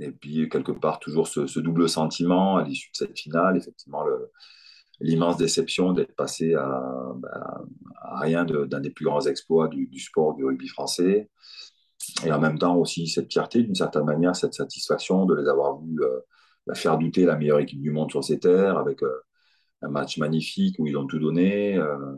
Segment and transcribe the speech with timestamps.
[0.00, 4.04] Et puis, quelque part, toujours ce, double sentiment à l'issue de cette finale, effectivement,
[5.00, 6.82] l'immense déception d'être passé à,
[7.16, 7.68] ben,
[8.20, 11.28] rien d'un des plus grands exploits du, sport du rugby français.
[12.24, 15.80] Et en même temps aussi cette fierté, d'une certaine manière, cette satisfaction de les avoir
[15.80, 16.20] vus euh,
[16.66, 19.20] ben, faire douter la meilleure équipe du monde sur ces terres, avec euh,
[19.82, 21.76] un match magnifique où ils ont tout donné.
[21.76, 22.14] Euh,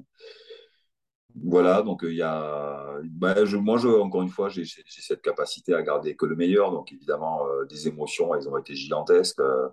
[1.43, 3.01] voilà, donc il y a.
[3.45, 6.73] Je, moi, je, encore une fois, j'ai cette capacité à garder que le meilleur.
[6.73, 9.69] Donc évidemment, euh, des émotions, elles ont été gigantesques euh,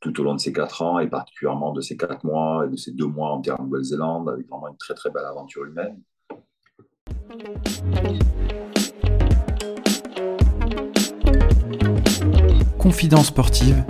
[0.00, 2.76] tout au long de ces quatre ans et particulièrement de ces quatre mois et de
[2.76, 6.00] ces deux mois en terre Nouvelle-Zélande, avec vraiment une très très belle aventure humaine.
[12.78, 13.84] Confidence sportive,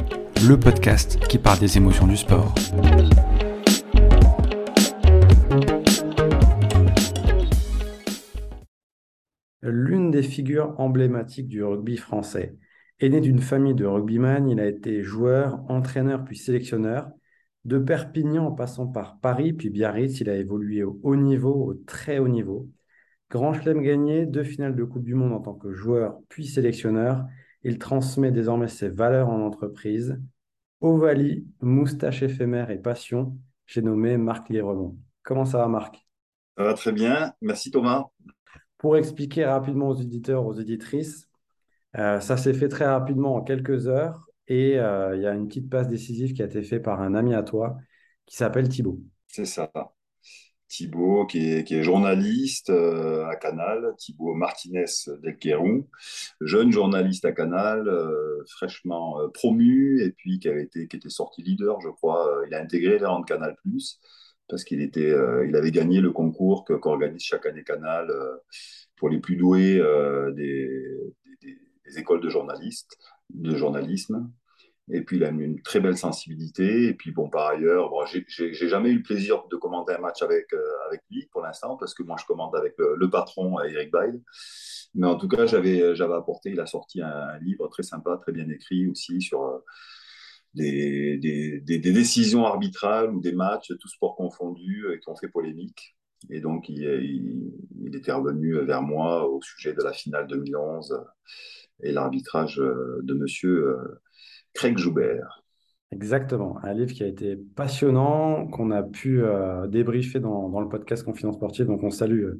[0.47, 2.55] le podcast qui parle des émotions du sport.
[9.63, 12.57] L'une des figures emblématiques du rugby français.
[12.99, 17.11] est né d'une famille de rugbyman, il a été joueur, entraîneur puis sélectionneur.
[17.65, 21.75] De Perpignan en passant par Paris puis Biarritz, il a évolué au haut niveau, au
[21.75, 22.69] très haut niveau.
[23.31, 27.25] Grand chelem gagné, deux finales de Coupe du Monde en tant que joueur puis sélectionneur.
[27.63, 30.21] Il transmet désormais ses valeurs en entreprise.
[30.81, 34.99] Ovalie, moustache éphémère et passion, j'ai nommé Marc Liremont.
[35.23, 36.05] Comment ça va Marc?
[36.59, 38.07] Ça va très bien, merci Thomas.
[38.83, 41.29] Pour expliquer rapidement aux éditeurs, aux éditrices,
[41.97, 45.47] euh, ça s'est fait très rapidement en quelques heures et euh, il y a une
[45.47, 47.77] petite passe décisive qui a été faite par un ami à toi
[48.27, 48.99] qui s'appelle Thibaut.
[49.29, 49.71] C'est ça.
[50.67, 54.87] Thibaut, qui est, journaliste euh, à Canal, Thibaut Martinez
[55.23, 55.89] Delquerou,
[56.41, 57.89] jeune journaliste à Canal,
[58.49, 62.43] fraîchement promu, et puis qui, avait été, qui était sorti leader, je crois.
[62.49, 63.55] il a intégré les rangs de Canal,
[64.53, 68.37] parce qu'il était, euh, il avait gagné le concours qu'organise chaque année Canal euh,
[68.97, 72.99] pour les plus doués euh, des, écoles de journalistes,
[73.31, 74.31] de journalisme.
[74.91, 76.89] Et puis il a une très belle sensibilité.
[76.89, 80.21] Et puis bon, par ailleurs, bon, j'ai jamais eu le plaisir de commenter un match
[80.21, 80.53] avec
[80.87, 84.23] avec lui pour l'instant parce que moi je commande avec le, patron Eric Bail.
[84.95, 88.49] Mais en tout cas, j'avais apporté, il a sorti un, livre très sympa, très bien
[88.51, 89.63] écrit aussi sur
[90.55, 95.97] des, décisions arbitrales ou des matchs, tout sport confondu, euh, qui ont fait polémique.
[96.31, 96.83] Et donc, il,
[97.81, 101.05] il, était revenu vers moi au sujet de la finale 2011
[101.83, 104.03] et l'arbitrage euh, de monsieur euh,
[104.55, 105.43] Craig Joubert.
[105.91, 109.23] Exactement, un livre qui a été passionnant, qu'on a pu
[109.69, 111.67] débriefer dans, le podcast Confidence Sportive.
[111.67, 112.31] Donc, on salue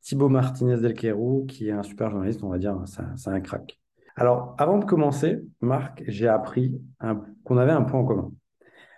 [0.00, 3.78] Thibaut Martinez Delquerou, qui est un super journaliste, on va dire, c'est un crack.
[4.18, 6.80] Alors, avant de commencer, Marc, j'ai appris
[7.44, 8.32] qu'on avait un point en commun.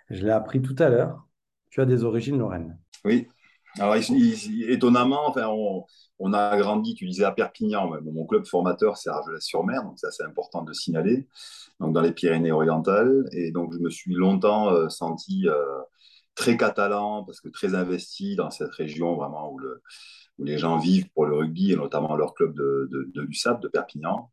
[0.09, 1.27] Je l'ai appris tout à l'heure.
[1.69, 2.79] Tu as des origines lorraines.
[3.05, 3.29] Oui.
[3.79, 5.35] Alors, étonnamment,
[6.19, 7.91] on, a grandi, tu disais, à Perpignan.
[8.03, 11.29] mon club formateur, c'est Argelès-sur-Mer, donc ça, c'est important de signaler,
[11.81, 13.29] dans les Pyrénées-Orientales.
[13.33, 15.83] Et donc, je me suis longtemps euh, senti euh,
[16.35, 19.61] très catalan, parce que très investi dans cette région, vraiment, où,
[20.39, 24.31] les gens vivent pour le rugby, et notamment leur club de, de, de Perpignan.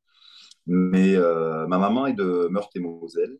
[0.68, 3.38] Mais euh, ma maman est de Meurthe-et-Moselle,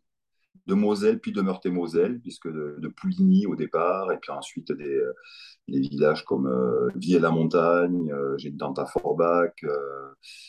[0.68, 5.12] de Moselle, puis de Meurthe-et-Moselle, puisque de, Pouligny au départ, et puis ensuite des, euh,
[5.68, 9.64] villages comme euh, Vie-et-la-Montagne, euh, j'ai une tante à Forbach,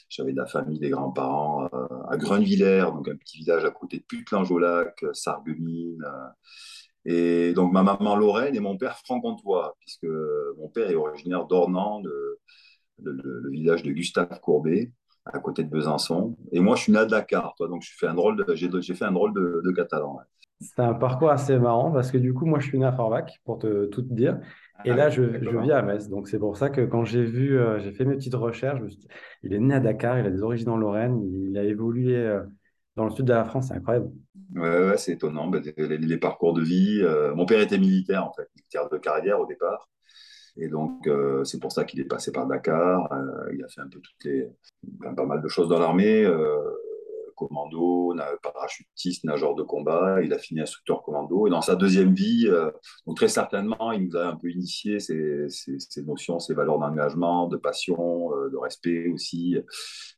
[0.09, 1.67] j'avais de la famille, des grands-parents
[2.09, 6.05] à Grunvillers, donc un petit village à côté de Putlange-au-Lac, Sarreguemines.
[7.05, 10.07] et donc ma maman Lorraine et mon père franc-comtois, puisque
[10.57, 12.01] mon père est originaire d'Ornans,
[13.01, 14.91] le, village de Gustave Courbet
[15.33, 16.35] à côté de Besançon.
[16.51, 18.93] Et moi, je suis né à Dakar, toi, donc j'ai fait un drôle de, j'ai,
[18.93, 20.19] fait un drôle de, catalan.
[20.59, 23.39] C'est un parcours assez marrant parce que du coup, moi, je suis né à Forbach,
[23.45, 24.39] pour te, tout te dire.
[24.85, 26.07] Et là, je, je vis à Metz.
[26.09, 28.81] Donc, c'est pour ça que quand j'ai vu, euh, j'ai fait mes petites recherches,
[29.43, 32.41] il est né à Dakar, il a des origines en Lorraine, il a évolué euh,
[32.95, 34.09] dans le sud de la France, c'est incroyable.
[34.55, 37.01] Ouais, c'est étonnant, bah, les, parcours de vie.
[37.01, 39.89] Euh, mon père était militaire, en fait, militaire de carrière au départ.
[40.57, 41.07] Et donc,
[41.45, 43.07] c'est pour ça qu'il est passé par Dakar.
[43.53, 44.49] Il a fait un peu toutes les,
[45.15, 46.57] pas mal de choses dans l'armée, euh,
[47.35, 48.13] commando,
[48.43, 50.21] parachutiste, nageur de combat.
[50.21, 51.47] Il a fini instructeur commando.
[51.47, 52.49] Et dans sa deuxième vie,
[53.07, 57.47] donc très certainement, il nous a un peu initié ces, ces, notions, ces valeurs d'engagement,
[57.47, 59.55] de passion, de respect aussi.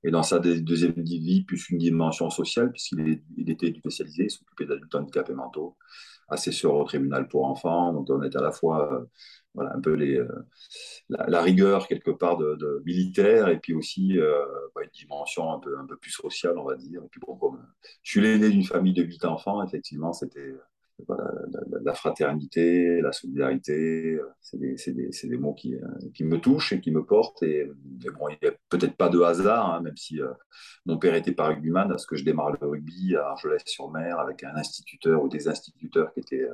[0.04, 4.66] Et dans sa deuxième vie, plus une dimension sociale, puisqu'il il était spécialisé, il s'occupait
[4.66, 5.78] d'adultes handicapés mentaux,
[6.28, 7.94] assesseur au tribunal pour enfants.
[7.94, 9.06] Donc, on est à la fois
[9.54, 10.46] voilà, un peu les, euh,
[11.10, 15.78] la, rigueur quelque part de, militaire et puis aussi euh, bah, une dimension un peu,
[15.78, 17.02] un peu plus sociale, on va dire.
[17.04, 17.62] Et puis bon, comme
[18.04, 20.56] je suis l'aîné d'une famille de huit enfants, effectivement, c'était
[21.84, 24.76] la, fraternité, la solidarité, c'est des,
[25.24, 25.76] des, mots qui,
[26.14, 27.44] qui, me touchent et qui me portent.
[27.44, 27.72] Et,
[28.20, 30.20] bon, il n'y a peut-être pas de hasard, hein, même si
[30.86, 34.56] mon père était pas rugbyman, parce que je démarre le rugby à Argelès-sur-Mer avec un
[34.56, 36.48] instituteur ou des instituteurs qui étaient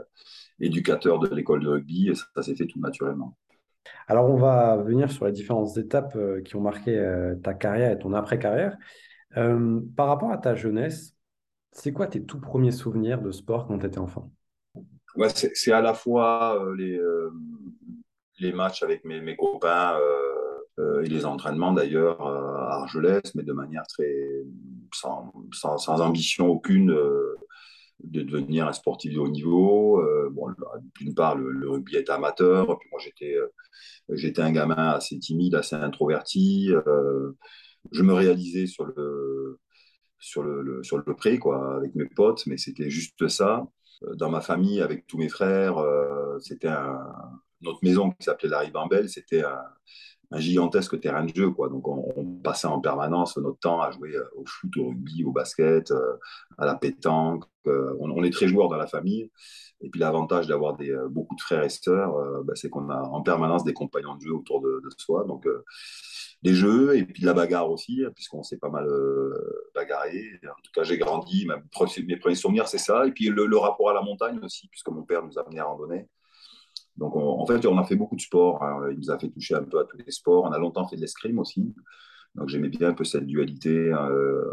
[0.59, 3.37] éducateurs de l'école de rugby, et ça, ça s'est fait tout naturellement.
[4.07, 6.95] Alors, on va venir sur les différentes étapes qui ont marqué
[7.43, 8.77] ta carrière et ton après-carrière.
[9.33, 11.17] par rapport à ta jeunesse,
[11.77, 14.31] c'est quoi tes tout premiers souvenirs de sport quand tu étais enfant?
[15.33, 17.31] C'est à la fois euh, les, euh,
[18.39, 19.97] les matchs avec mes, copains
[20.79, 24.13] euh, et les entraînements d'ailleurs à Argelès, mais de manière très
[24.93, 25.31] sans,
[25.87, 26.95] ambition aucune
[28.03, 30.03] de devenir un sportif de haut niveau.
[30.31, 30.53] bon,
[30.99, 33.35] d'une part, le, rugby est amateur, puis moi j'étais
[34.09, 36.71] j'étais un gamin assez timide, assez introverti.
[37.91, 39.59] je me réalisais sur le
[40.19, 43.67] sur le, sur le pré, quoi, avec mes potes, mais c'était juste ça.
[44.03, 46.71] Euh, dans ma famille, avec tous mes frères, euh, c'était
[47.61, 51.51] notre maison qui s'appelait la Ribambelle, c'était un, gigantesque terrain de jeu.
[51.51, 51.69] Quoi.
[51.69, 55.31] Donc, on, passait en permanence notre temps à jouer euh, au foot, au rugby, au
[55.31, 55.91] basket,
[56.57, 57.45] à la pétanque.
[57.65, 59.31] On, est très joueurs dans la famille.
[59.81, 60.77] Et puis, l'avantage d'avoir
[61.09, 64.33] beaucoup de frères et sœurs, bah, c'est qu'on a en permanence des compagnons de jeu
[64.33, 65.25] autour de, soi.
[66.43, 70.39] Des jeux et puis de la bagarre aussi, hein, puisqu'on s'est pas mal euh, bagarré.
[70.43, 73.05] En tout cas, j'ai grandi, mes premiers souvenirs, c'est ça.
[73.07, 75.65] Et puis le, rapport à la montagne aussi, puisque mon père nous a amené à
[75.65, 76.07] randonner.
[76.95, 78.63] Donc, en fait, on a fait beaucoup de sport.
[78.63, 78.89] Hein.
[78.91, 80.45] Il nous a fait toucher un peu à tous les sports.
[80.45, 81.75] On a longtemps fait de l'escrime aussi.
[82.33, 84.43] Donc, j'aimais bien un peu cette dualité euh,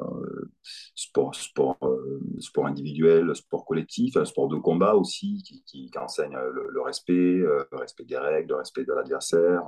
[0.95, 6.81] sport, sport, euh, sport individuel, sport collectif, un sport de combat aussi, qui, enseigne le
[6.83, 9.63] respect, le respect des règles, le respect de l'adversaire.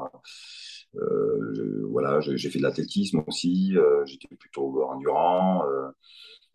[0.94, 5.64] Euh, voilà, j'ai fait de l'athlétisme aussi, euh, j'étais plutôt endurant.
[5.66, 5.88] Euh,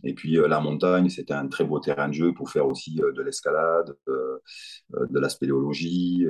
[0.03, 3.21] et puis la montagne, c'était un très beau terrain de jeu pour faire aussi de
[3.21, 6.25] l'escalade, de la spéléologie.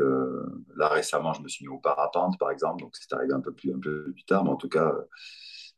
[0.76, 3.54] là récemment, je me suis mis au parapente, par exemple, donc c'est arrivé un peu
[3.54, 4.94] plus, un peu plus tard, mais en tout cas,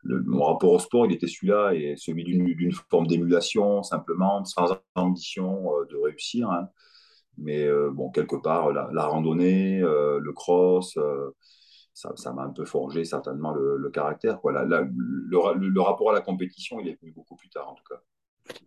[0.05, 5.69] mon rapport au sport, il était celui-là, et celui d'une forme d'émulation, simplement, sans ambition
[5.87, 6.49] de réussir.
[6.49, 6.69] Hein.
[7.37, 10.97] Mais bon, quelque part, la, la randonnée, le cross,
[11.93, 14.39] ça m'a un peu forgé certainement le, caractère.
[14.39, 14.63] Quoi.
[14.63, 14.89] le,
[15.29, 18.01] le, rapport à la compétition, il est venu beaucoup plus tard en tout cas.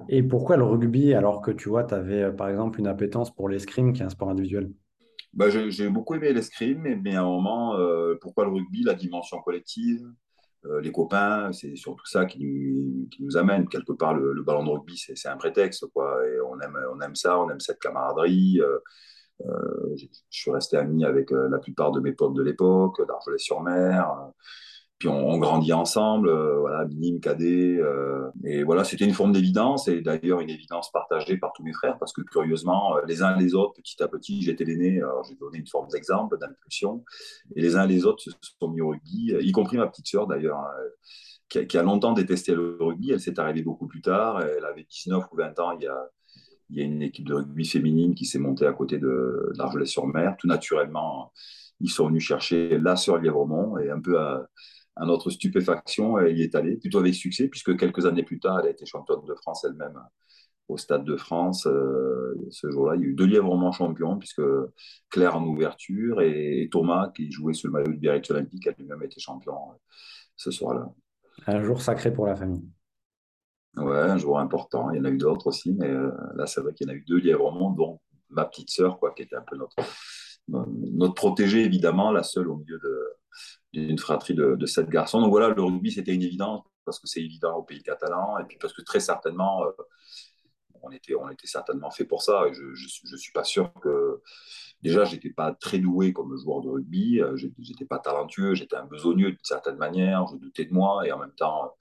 [0.08, 3.34] Et pourquoi le rugby alors que tu vois, tu avais euh, par exemple une appétence
[3.34, 4.70] pour l'escrime qui est un sport individuel?
[5.36, 9.38] Bah, J'ai beaucoup aimé l'escrime, mais, à un moment, euh, pourquoi le rugby La dimension
[9.42, 10.02] collective,
[10.64, 13.68] euh, les copains, c'est surtout ça qui, qui, nous amène.
[13.68, 15.86] Quelque part, le, ballon de rugby, c'est un prétexte.
[15.92, 18.60] Quoi, et on, aime, on aime ça, on aime cette camaraderie.
[18.62, 18.78] Euh,
[19.40, 24.30] je suis resté ami avec euh, la plupart de mes potes de l'époque, d'Argelès-sur-Mer.
[24.98, 27.78] Puis on, grandit ensemble, euh, voilà, minime, cadet.
[28.44, 31.98] et voilà, c'était une forme d'évidence, et d'ailleurs une évidence partagée par tous mes frères,
[31.98, 35.58] parce que curieusement, les uns les autres, petit à petit, j'étais l'aîné, alors j'ai donné
[35.58, 37.04] une forme d'exemple, d'impulsion,
[37.54, 40.26] et les uns les autres se sont mis au rugby, y compris ma petite sœur
[40.26, 40.64] d'ailleurs,
[41.50, 44.86] qui, qui, a longtemps détesté le rugby, elle s'est arrivée beaucoup plus tard, elle avait
[44.88, 46.08] 19 ou 20 ans il y a,
[46.70, 50.36] il y a une équipe de rugby féminine qui s'est montée à côté de, d'Argelès-sur-Mer.
[50.38, 51.32] Tout naturellement,
[51.80, 54.48] ils sont venus chercher la sœur Lièvremont et un peu à,
[54.98, 58.68] notre stupéfaction, elle y est allée, plutôt avec succès, puisque quelques années plus tard, elle
[58.68, 60.00] a été championne de France elle-même
[60.68, 61.66] au Stade de France.
[61.66, 64.40] Euh, ce jour-là, il y a eu deux Lièvremont champions, puisque
[65.10, 69.02] Claire en ouverture et, Thomas, qui jouait sur le maillot de Biarritz Olympique, a lui-même
[69.02, 69.76] été champion euh,
[70.34, 70.90] ce soir-là.
[71.46, 72.66] Un jour sacré pour la famille.
[73.76, 74.90] Ouais, un joueur important.
[74.90, 76.94] Il y en a eu d'autres aussi, mais euh, là, c'est vrai qu'il y en
[76.94, 79.76] a eu deux lièvrement, dont ma petite sœur, quoi, qui était un peu notre,
[80.48, 82.80] notre protégée, évidemment, la seule au milieu
[83.72, 85.20] d'une fratrie de, sept garçons.
[85.20, 88.44] Donc voilà, le rugby, c'était une évidence, parce que c'est évident au pays catalan, et
[88.44, 89.70] puis parce que très certainement, euh,
[90.82, 92.44] on, était, on était certainement fait pour ça.
[92.52, 94.22] Je ne suis pas sûr que.
[94.82, 98.84] Déjà, j'étais pas très doué comme joueur de rugby, euh, j'étais pas talentueux, j'étais un
[98.84, 101.74] besogneux d'une certaine manière, je doutais de moi, et en même temps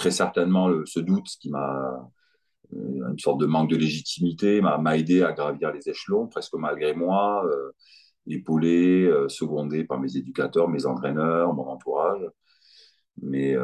[0.00, 2.10] très certainement ce doute qui m'a
[2.72, 6.94] euh, une sorte de manque de légitimité m'a aidé à gravir les échelons presque malgré
[6.94, 7.72] moi, euh,
[8.26, 12.22] épaulé, euh, secondé par mes éducateurs, mes entraîneurs, mon entourage.
[13.22, 13.54] Mais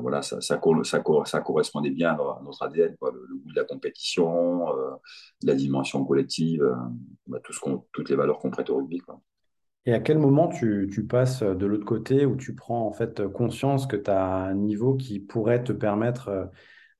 [0.00, 4.66] voilà, ça, ça, correspondait bien à notre ADN, Le, goût de la compétition,
[5.42, 6.62] la dimension collective,
[7.26, 7.60] bah, tout ce
[7.92, 9.00] toutes les valeurs qu'on prête au rugby.
[9.86, 13.86] Et à quel moment tu, passes de l'autre côté où tu prends en fait conscience
[13.86, 16.50] que tu as un niveau qui pourrait te permettre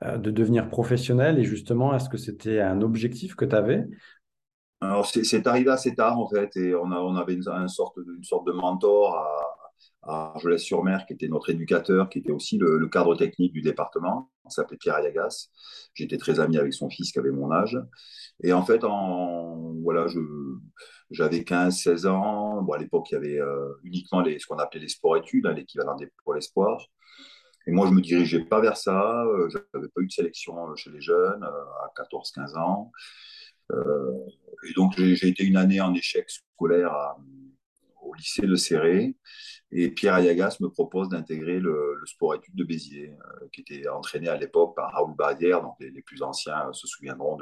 [0.05, 1.40] euh, de devenir professionnel?
[1.40, 3.87] Et justement, est-ce que c'était un objectif que tu avais?
[4.81, 8.52] Alors, c'est arrivé assez tard en fait, et on, avait une, sorte, de, sorte de
[8.52, 9.55] mentor à,
[10.07, 14.31] Argelès-sur-Mer, qui était notre éducateur, qui était aussi le, cadre technique du département.
[14.45, 15.49] On s'appelait Pierre Ayagas.
[15.95, 17.78] J'étais très ami avec son fils qui avait mon âge.
[18.43, 20.07] Et en fait, en, voilà,
[21.11, 22.62] j'avais 15-16 ans.
[22.62, 25.52] Bon, à l'époque, il y avait euh, uniquement les, ce qu'on appelait les sports-études, hein,
[25.52, 26.87] l'équivalent des pour l'espoir.
[27.66, 29.25] Et moi, je me dirigeais pas vers ça.
[29.25, 32.93] Euh, je n'avais pas eu de sélection chez les jeunes euh, à 14-15 ans.
[33.73, 37.16] et donc, j'ai été une année en échec scolaire
[38.00, 39.16] au lycée de Serré.
[39.73, 43.12] Et Pierre Ayagas me propose d'intégrer le, sport-études de Béziers,
[43.52, 45.62] qui était entraîné à l'époque par Raoul Barrière.
[45.62, 47.37] Donc, les, plus anciens se souviendront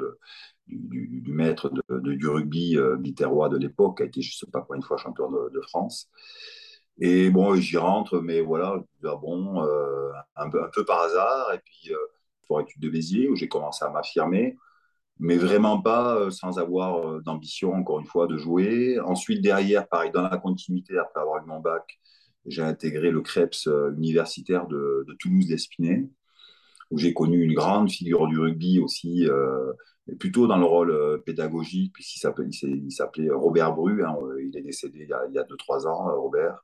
[0.67, 4.51] du, maître de, du rugby euh, biterrois de l'époque, qui a été, je ne sais
[4.51, 6.09] pas combien de fois champion de, France.
[6.99, 11.53] Et bon, j'y rentre, mais voilà, bon, euh, un, peu, un, peu, par hasard.
[11.53, 11.97] Et puis, euh,
[12.47, 14.57] pour études de Béziers, où j'ai commencé à m'affirmer,
[15.19, 18.99] mais vraiment pas euh, sans avoir d'ambition, encore une fois, de jouer.
[18.99, 21.99] Ensuite, derrière, pareil, dans la continuité, après avoir eu mon bac,
[22.45, 26.07] j'ai intégré le CREPS universitaire de, de Toulouse-l'Espinay,
[26.91, 29.27] où j'ai connu une grande figure du rugby aussi,
[30.19, 32.49] plutôt dans le rôle euh, pédagogique, puisqu'il s'appelait,
[32.89, 36.63] s'appelait Robert Bru, hein, euh, il est décédé il y a 2-3 ans, euh, Robert.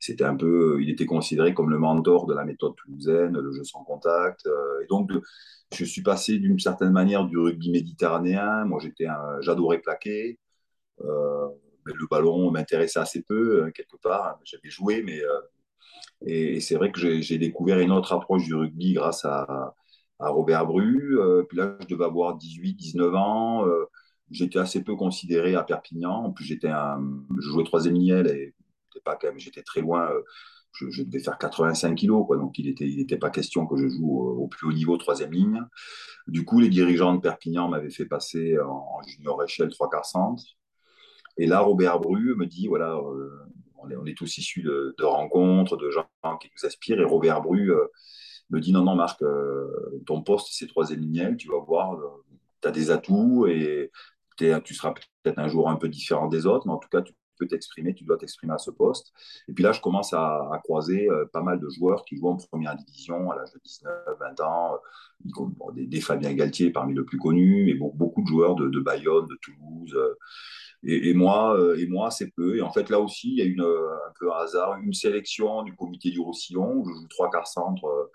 [0.00, 3.62] C'était un peu, il était considéré comme le mentor de la méthode toulousaine, le jeu
[3.64, 4.46] sans contact.
[4.82, 5.10] et donc,
[5.72, 8.64] je suis passé d'une certaine manière du rugby méditerranéen.
[8.64, 8.80] Moi,
[9.40, 10.38] j'adorais plaquer.
[11.00, 14.38] mais le ballon m'intéressait assez peu, quelque part.
[14.44, 15.20] J'avais joué, mais.
[16.26, 19.74] et, c'est vrai que j'ai découvert une autre approche du rugby grâce à,
[20.22, 21.18] à Robert Bru.
[21.18, 23.66] Euh, puis là, je devais avoir 18, 19 ans.
[23.66, 23.84] Euh,
[24.30, 26.24] j'étais assez peu considéré à Perpignan.
[26.24, 27.00] En plus, j'étais un,
[27.38, 28.54] je jouais troisième ligne et
[29.04, 30.10] pas quand même, j'étais très loin.
[30.10, 30.22] Euh,
[30.72, 32.36] je, devais faire 85 kilos, quoi.
[32.36, 35.32] Donc, il n'était il était pas question que je joue au, plus haut niveau troisième
[35.32, 35.62] ligne.
[36.28, 40.44] Du coup, les dirigeants de Perpignan m'avaient fait passer en, junior échelle 3 quarts centre.
[41.36, 42.98] Et là, Robert Bru me dit, voilà,
[43.76, 46.06] on, est, tous issus de, rencontres, de gens
[46.40, 47.00] qui nous aspirent.
[47.00, 47.72] Et Robert Bru
[48.52, 52.08] me dit non, non, Marc, euh, ton poste, c'est troisième ligne, tu vas voir, euh,
[52.60, 53.90] tu as des atouts et
[54.36, 54.92] tu seras
[55.22, 57.94] peut-être un jour un peu différent des autres, mais en tout cas, tu peux t'exprimer,
[57.94, 59.12] tu dois t'exprimer à ce poste.
[59.48, 62.36] Et puis là, je commence à, croiser euh, pas mal de joueurs qui jouent en
[62.36, 64.78] première division à l'âge de 19, 20 ans,
[65.74, 69.96] des, Fabien Galtier parmi les plus connus, mais beaucoup de joueurs de, Bayonne, de Toulouse.
[70.82, 72.56] Et, moi, et moi c'est peu.
[72.56, 75.62] Et en fait, là aussi, il y a une, un peu un hasard, une sélection
[75.62, 78.10] du comité du Roussillon, où je joue trois quarts centre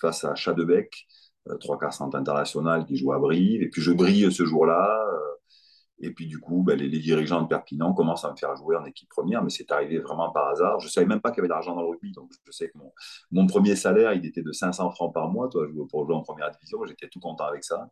[0.00, 1.06] face à Chadebec,
[1.48, 3.62] euh, trois quarts centre international qui joue à Brive.
[3.62, 5.04] Et puis je brille ce jour-là.
[5.12, 5.18] Euh,
[6.00, 8.84] et puis du coup, ben, les, dirigeants de Perpignan commencent à me faire jouer en
[8.84, 10.78] équipe première, mais c'est arrivé vraiment par hasard.
[10.78, 12.12] Je ne savais même pas qu'il y avait de l'argent dans le rugby.
[12.12, 12.78] Donc je sais que
[13.32, 15.48] mon, premier salaire, il était de 500 francs par mois.
[15.48, 17.88] Toi, pour jouer en première division, j'étais tout content avec ça.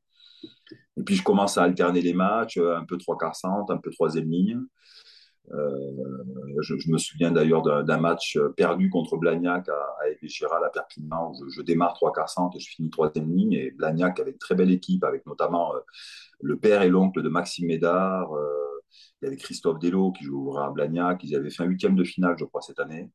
[0.97, 3.91] Et puis je commence à alterner les matchs, un peu trois quarts centre, un peu
[3.91, 4.61] troisième ligne.
[5.53, 11.49] Euh, je, me souviens d'ailleurs d'un match perdu contre Blagnac à, à à Perpignan, où
[11.50, 13.53] je, démarre trois quarts centre et je finis troisième ligne.
[13.53, 15.81] Et Blagnac une très belle équipe, avec notamment euh,
[16.41, 18.35] le père et l'oncle de Maxime Médard.
[18.35, 18.53] Euh,
[19.23, 21.23] il y avait Christophe Dello qui jouera à Blagnac.
[21.25, 23.11] Ils avaient fait un huitième de finale, je crois, cette année.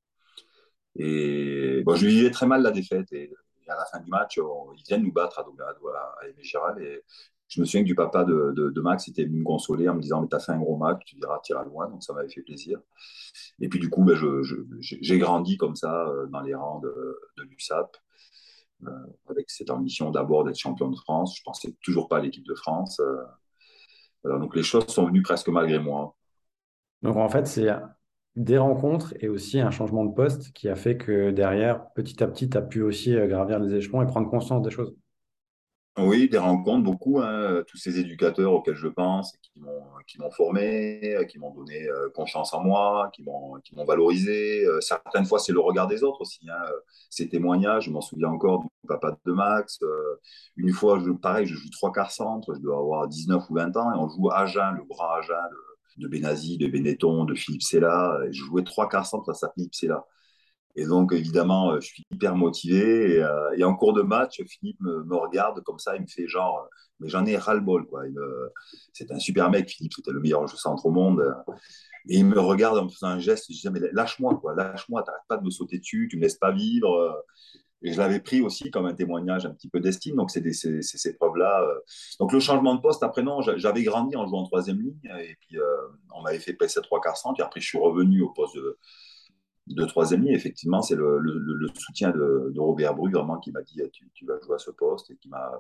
[0.96, 3.12] Et bon, je vivais très mal la défaite.
[3.14, 3.32] Et,
[3.68, 7.04] à la fin du match, ils viennent nous battre à, à, à Et
[7.52, 10.22] je me souviens que du papa de, Max était venu me consoler en me disant
[10.22, 11.90] Mais t'as fait un gros match, tu diras, tire à loin.
[11.90, 12.80] Donc ça m'avait fait plaisir.
[13.60, 14.18] Et puis du coup, ben,
[14.80, 17.98] j'ai grandi comme ça euh, dans les rangs de, de l'USAP,
[18.88, 18.90] euh,
[19.30, 21.38] avec cette ambition d'abord d'être champion de France.
[21.38, 23.02] Je pensais toujours pas à l'équipe de France.
[23.02, 26.16] Euh, donc les choses sont venues presque malgré moi.
[27.02, 27.68] Donc en fait, c'est
[28.38, 32.28] des rencontres et aussi un changement de poste qui a fait que derrière, petit à
[32.28, 34.96] petit, tu as pu aussi gravir les échelons et prendre conscience des choses.
[35.98, 37.20] Oui, des rencontres, beaucoup.
[37.20, 39.34] Hein, tous ces éducateurs auxquels je pense,
[40.08, 44.66] qui m'ont, formé, qui m'ont donné euh, confiance en moi, qui m'ont, valorisé.
[44.66, 46.50] Euh, certaines fois, c'est le regard des autres aussi.
[46.50, 46.64] Hein,
[47.10, 49.80] ces témoignages, je m'en souviens encore du papa de Max.
[49.84, 50.20] Euh,
[50.56, 53.76] une fois, je, pareil, je joue trois quarts centre, je dois avoir 19 ou 20
[53.76, 55.36] ans, et on joue Agen, le grand Agen
[55.98, 58.18] de, de Benazi, de Benetton, de Philippe Sella.
[58.32, 60.06] Je jouais trois quarts centre face à Philippe Sella.
[60.76, 63.16] Et donc, évidemment, euh, je suis hyper motivé.
[63.16, 66.68] Et, euh, en cours de match, Philippe me, regarde comme ça, il me fait genre,
[67.00, 67.86] mais j'en ai ras-le-bol.
[67.88, 68.04] Quoi.
[68.94, 71.24] C'est un super mec, Philippe, c'était le meilleur jeu centre au monde.
[72.10, 75.04] Et il me regarde en me faisant un geste, je dis, mais lâche-moi, quoi, lâche-moi,
[75.04, 77.24] t'arrêtes pas de me sauter dessus, tu me laisses pas vivre.
[77.84, 80.16] Et je l'avais pris aussi comme un témoignage un petit peu d'estime.
[80.16, 81.66] Donc, c'est ces preuves-là.
[82.20, 85.00] Donc, le changement de poste, après, non, j'avais grandi en jouant en troisième ligne.
[85.20, 85.64] Et puis, euh,
[86.16, 87.36] on m'avait fait passer trois quarts centre.
[87.36, 88.78] Puis après, je suis revenu au poste de,
[89.68, 94.26] de troisième ligne, effectivement, c'est le, soutien de, Robert Bru vraiment qui m'a dit tu,
[94.26, 95.52] vas jouer à ce poste et qui m'a.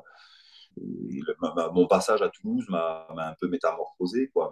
[1.74, 4.30] Mon passage à Toulouse m'a un peu métamorphosé.
[4.30, 4.52] Quoi.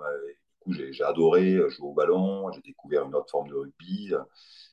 [0.60, 4.13] coup, j'ai adoré jouer au ballon, j'ai découvert une autre forme de rugby.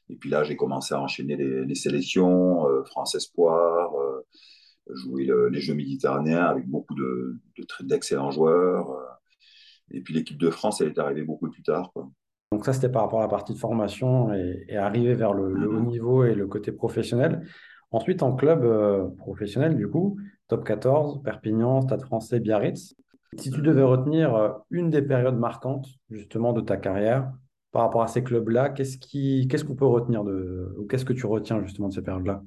[0.09, 3.93] Et puis là, j'ai commencé à enchaîner les, sélections, France Espoir,
[4.91, 6.95] jouer les Jeux méditerranéens avec beaucoup
[7.83, 9.19] d'excellents de, joueurs.
[9.93, 11.93] Et puis l'équipe de France, elle est arrivée beaucoup plus tard.
[12.57, 15.79] Donc ça, c'était par rapport à la partie de formation et, arriver vers le, haut
[15.79, 15.87] mm-hmm.
[15.87, 17.47] niveau et le côté professionnel.
[17.91, 20.17] Ensuite, en club euh, professionnel, du coup,
[20.49, 22.95] top 14, Perpignan, Stade français, Biarritz.
[23.37, 27.31] Si tu devais retenir euh, une des périodes marquantes, justement, de ta carrière
[27.73, 31.63] par rapport à ces clubs-là, qu'est-ce qu'on peut retenir de, ou qu'est-ce que tu retiens
[31.63, 32.43] justement de ces périodes-là?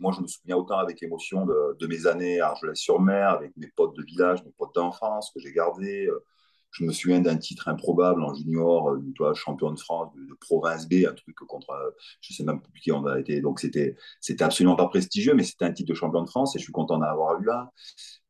[0.00, 3.68] Moi, je me souviens autant avec émotion de, de mes années à Argelès-sur-Mer, avec mes
[3.76, 6.06] potes de village, mes potes d'enfance que j'ai gardés.
[6.06, 6.24] Euh,
[6.70, 10.88] je me souviens d'un titre improbable en junior, euh, toi, champion de France de, province
[10.88, 13.40] B, un truc contre, euh, je sais même plus qui on a été.
[13.40, 16.58] Donc c'était, c'était absolument pas prestigieux, mais c'était un titre de champion de France et
[16.58, 17.72] je suis content d'avoir eu là.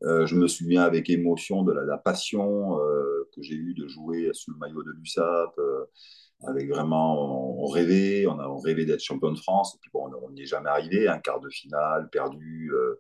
[0.05, 2.77] Euh, je me souviens avec émotion de la, passion
[3.35, 5.59] que j'ai eue de jouer sous le maillot de l'USAP
[6.45, 10.11] avec vraiment, on rêvait, on, a, on rêvait d'être champion de France, et puis bon,
[10.23, 12.71] on n'y est jamais arrivé, un quart de finale perdu.
[12.75, 12.99] Euh,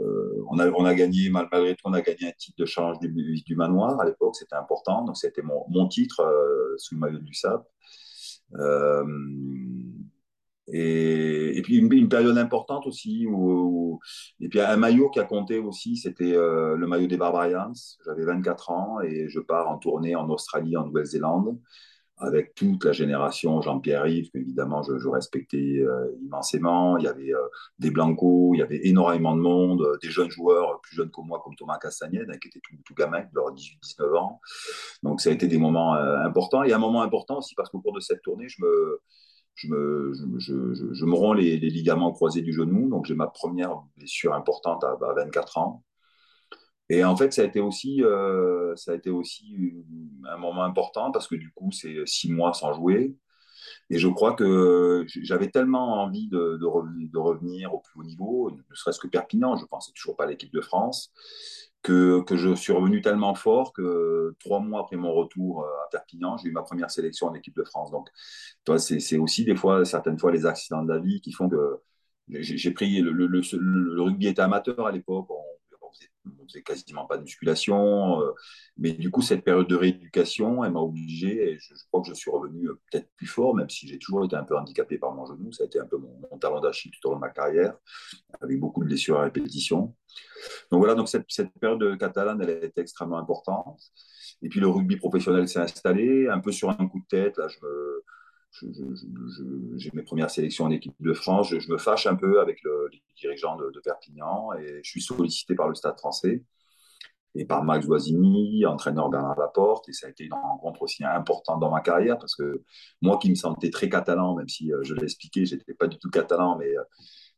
[0.00, 2.98] euh, on, a, on a gagné, malgré tout, on a gagné un titre de change
[2.98, 3.12] du,
[3.46, 7.20] du manoir à l'époque, c'était important, donc c'était mon, mon, titre euh, sous le maillot
[7.20, 7.64] du SAP.
[10.66, 14.00] Et, et, puis une, période importante aussi, où,
[14.40, 17.72] et puis un maillot qui a compté aussi, c'était le maillot des Barbarians.
[18.06, 21.58] J'avais 24 ans et je pars en tournée en Australie, en Nouvelle-Zélande
[22.18, 26.96] avec toute la génération Jean-Pierre Yves, évidemment je, je respectais euh, immensément.
[26.98, 30.30] Il y avait euh, des Blancos, il y avait énormément de monde, euh, des jeunes
[30.30, 34.16] joueurs plus jeunes que moi, comme Thomas Castagnède, hein, qui était tout, gamin, de 18-19
[34.16, 34.40] ans.
[35.02, 36.62] Donc ça a été des moments importants.
[36.62, 39.00] Et un moment important aussi parce qu'au cours de cette tournée, je me,
[39.56, 42.88] je me, je, me rends les, les, ligaments croisés du genou.
[42.88, 45.82] Donc j'ai ma première blessure importante à, à 24 ans.
[46.90, 49.72] Et en fait, ça a été aussi, euh, ça a été aussi
[50.28, 53.16] un moment important parce que du coup, c'est six mois sans jouer.
[53.90, 58.98] Et je crois que j'avais tellement envie de, revenir au plus haut niveau, ne serait-ce
[58.98, 61.12] que Perpignan, je pensais toujours pas l'équipe de France,
[61.82, 66.48] que, je suis revenu tellement fort que trois mois après mon retour à Perpignan, j'ai
[66.48, 67.90] eu ma première sélection en équipe de France.
[67.90, 68.08] Donc,
[68.78, 71.80] c'est aussi des fois, certaines fois, les accidents de la vie qui font que
[72.28, 75.28] j'ai pris le, rugby était amateur à l'époque
[76.48, 78.20] faisait quasiment pas de musculation.
[78.20, 78.32] Euh,
[78.76, 82.14] mais du coup, cette période de rééducation, elle m'a obligé, et je, crois que je
[82.14, 85.12] suis revenu euh, peut-être plus fort, même si j'ai toujours été un peu handicapé par
[85.12, 85.52] mon genou.
[85.52, 87.76] Ça a été un peu mon, talent d'Achille tout au long de ma carrière,
[88.40, 89.94] avec beaucoup de blessures à répétition.
[90.70, 93.80] Donc voilà, donc cette, cette période catalane, elle été extrêmement importante.
[94.42, 97.38] Et puis le rugby professionnel s'est installé, un peu sur un coup de tête.
[97.38, 98.04] Là, je me,
[99.76, 102.88] j'ai mes premières sélections en équipe de France, je, me fâche un peu avec le,
[102.92, 106.42] les dirigeants de, Perpignan et je suis sollicité par le Stade français
[107.34, 111.60] et par Max Voisini, entraîneur Bernard Laporte, et ça a été une rencontre aussi importante
[111.60, 112.62] dans ma carrière parce que
[113.02, 115.98] moi qui me sentais très catalan, même si euh, je l'ai expliqué, j'étais pas du
[115.98, 116.82] tout catalan, mais euh,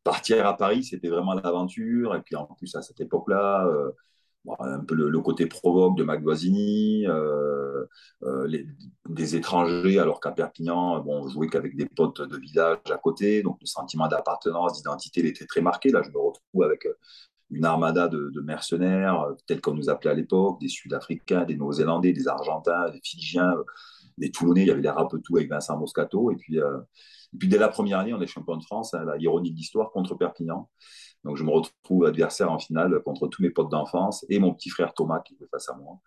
[0.05, 3.90] partir à Paris, c'était vraiment l'aventure, et puis en plus à cette époque-là, euh,
[4.59, 7.85] un peu le, côté provoque de Magvoisini, euh,
[8.22, 8.64] euh,
[9.09, 13.42] des étrangers, alors qu'à Perpignan, bon, on jouait qu'avec des potes de village à côté,
[13.42, 15.90] donc le sentiment d'appartenance, d'identité, il était très marqué.
[15.90, 16.94] Là, je me retrouve avec euh,
[17.50, 22.28] une armada de, mercenaires, tels qu'on nous appelait à l'époque, des Sud-Africains, des Néo-Zélandais, des
[22.28, 23.54] Argentins, des Fidjiens,
[24.18, 27.59] des Toulonnais, il y avait les Rapetou avec Vincent Moscato, et puis, et puis dès
[27.59, 30.68] la première année, on est champion de France, hein, la ironie de l'histoire, contre Perpignan.
[31.27, 34.71] Donc je me retrouve adversaire en finale contre tous mes potes d'enfance et mon petit
[34.71, 35.99] frère Thomas qui est face à moi.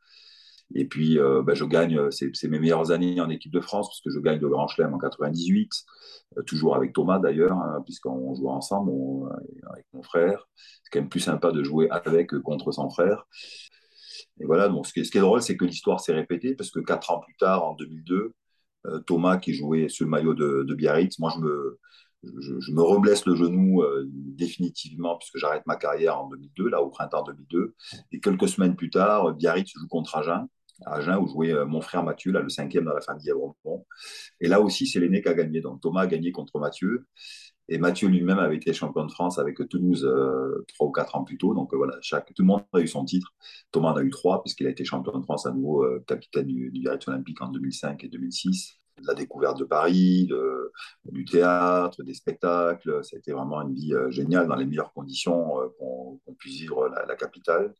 [0.74, 4.02] Et puis euh, ben, je gagne, c'est mes meilleures années en équipe de France parce
[4.02, 5.72] que je gagne le Grand Chelem en 98,
[6.38, 8.92] euh, toujours avec Thomas d'ailleurs, hein, puisqu'on joue ensemble
[9.70, 10.48] avec mon frère.
[10.56, 13.28] C'est quand même plus sympa de jouer avec que contre son frère.
[14.40, 17.12] Et voilà, donc ce qui est, drôle, c'est que l'histoire s'est répétée parce que quatre
[17.12, 18.34] ans plus tard, en 2002,
[18.86, 21.80] euh, Thomas qui jouait sur le maillot de Biarritz, moi je me,
[22.24, 26.90] je, me reblesse le genou euh, définitivement puisque j'arrête ma carrière en 2002, là au
[26.90, 27.76] printemps 2002.
[28.12, 30.48] Et quelques semaines plus tard, Biarritz joue contre Agen,
[30.86, 33.86] Agen où jouait euh, mon frère Mathieu, là le cinquième dans la famille Abromont.
[34.42, 35.62] Et là aussi, c'est l'aîné qui a gagné.
[35.62, 37.08] Donc Thomas a gagné contre Mathieu.
[37.72, 41.24] Et Mathieu lui-même avait été champion de France avec Toulouse euh, trois ou quatre ans
[41.24, 41.54] plus tôt.
[41.54, 43.32] Donc voilà, chaque, tout le monde a eu son titre.
[43.72, 46.72] Thomas en a eu trois puisqu'il a été champion de France à nouveau capitaine du,
[46.72, 50.30] du Biarritz Olympique en 2005 et 2006 la découverte de Paris,
[51.06, 53.04] du théâtre, des spectacles.
[53.04, 56.60] Ça a été vraiment une vie euh, géniale dans les meilleures conditions euh, qu'on puisse
[56.60, 57.74] vivre la, capitale.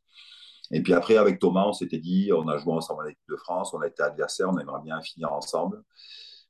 [0.72, 3.36] Et puis après, avec Thomas, on s'était dit, on a joué ensemble en équipe de
[3.38, 5.82] France, on a été adversaires, on aimerait bien finir ensemble.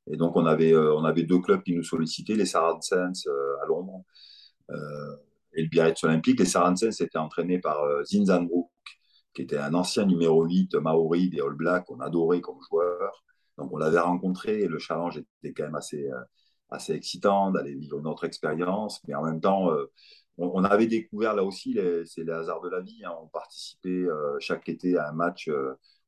[0.07, 3.27] Et donc, on avait, euh, on avait deux clubs qui nous sollicitaient, les Saracens
[3.61, 4.03] à Londres
[5.53, 6.39] et le Biarritz Olympique.
[6.39, 8.69] Les Saracens étaient entraînés par Zinzanbrook,
[9.33, 13.23] qui était un ancien numéro 8 Maori des All Blacks, qu'on adorait comme joueur.
[13.59, 16.09] Donc on l'avait rencontré et le challenge était quand même assez,
[16.69, 19.01] assez excitant d'aller vivre une autre expérience.
[19.07, 19.69] Mais en même temps,
[20.37, 23.03] on, avait découvert là aussi, c'est les hasards de la vie.
[23.05, 23.13] Hein.
[23.21, 24.05] On participait
[24.39, 25.49] chaque été à un match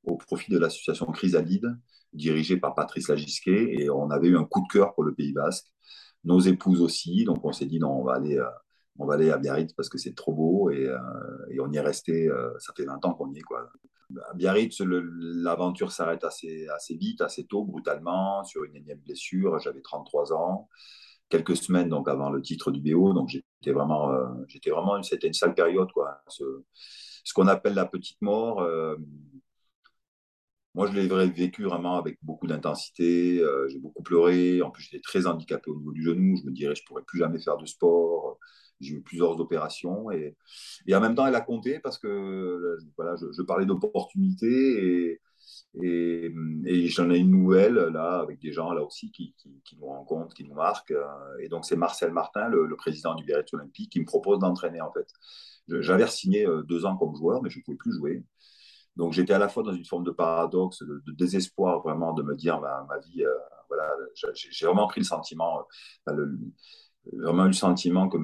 [0.03, 1.77] au profit de l'association Chrysalide,
[2.13, 5.33] dirigée par Patrice Lagisquet, et on avait eu un coup de cœur pour le Pays
[5.33, 5.67] Basque.
[6.23, 8.45] Nos épouses aussi, donc on s'est dit non, on va aller, euh,
[8.99, 10.97] on va aller à Biarritz parce que c'est trop beau, et, euh,
[11.49, 12.27] et, on y est resté.
[12.27, 13.69] Euh, ça fait 20 ans qu'on y est, quoi.
[14.29, 19.59] À Biarritz, l'aventure s'arrête assez, vite, assez tôt, brutalement, sur une énième blessure.
[19.59, 20.69] J'avais 33 ans
[21.29, 23.13] quelques semaines donc avant le titre du BO.
[23.13, 24.11] Donc j'étais vraiment,
[24.47, 26.21] j'étais vraiment, c'était une sale période quoi.
[26.27, 26.43] Ce,
[27.33, 28.67] qu'on appelle la petite mort.
[30.73, 33.39] Moi, je l'ai vécu vraiment avec beaucoup d'intensité.
[33.39, 34.61] Euh, j'ai beaucoup pleuré.
[34.61, 36.37] En plus, j'étais très handicapé au niveau du genou.
[36.37, 38.37] Je me dirais, je pourrais plus jamais faire de sport.
[38.81, 40.11] J'ai eu plusieurs opérations.
[40.11, 40.35] Et,
[40.87, 45.19] et, en même temps, elle a compté parce que voilà, je, parlais d'opportunités
[45.81, 46.33] et,
[46.65, 50.33] et, j'en ai une nouvelle là avec des gens là aussi qui, qui, nous rencontrent,
[50.33, 50.93] qui nous marquent.
[51.39, 54.91] Et donc, c'est Marcel Martin, le, président du Biarritz Olympique, qui me propose d'entraîner en
[54.91, 55.07] fait.
[55.67, 58.23] J'avais signé euh, deux ans comme joueur, mais je ne pouvais plus jouer.
[58.95, 62.35] Donc j'étais à la fois dans une forme de paradoxe, de, désespoir vraiment de me
[62.35, 63.33] dire ma, ma vie, euh,
[63.69, 63.89] voilà,
[64.33, 65.65] j'ai vraiment pris le sentiment,
[66.09, 66.27] euh,
[67.11, 68.17] vraiment eu le sentiment que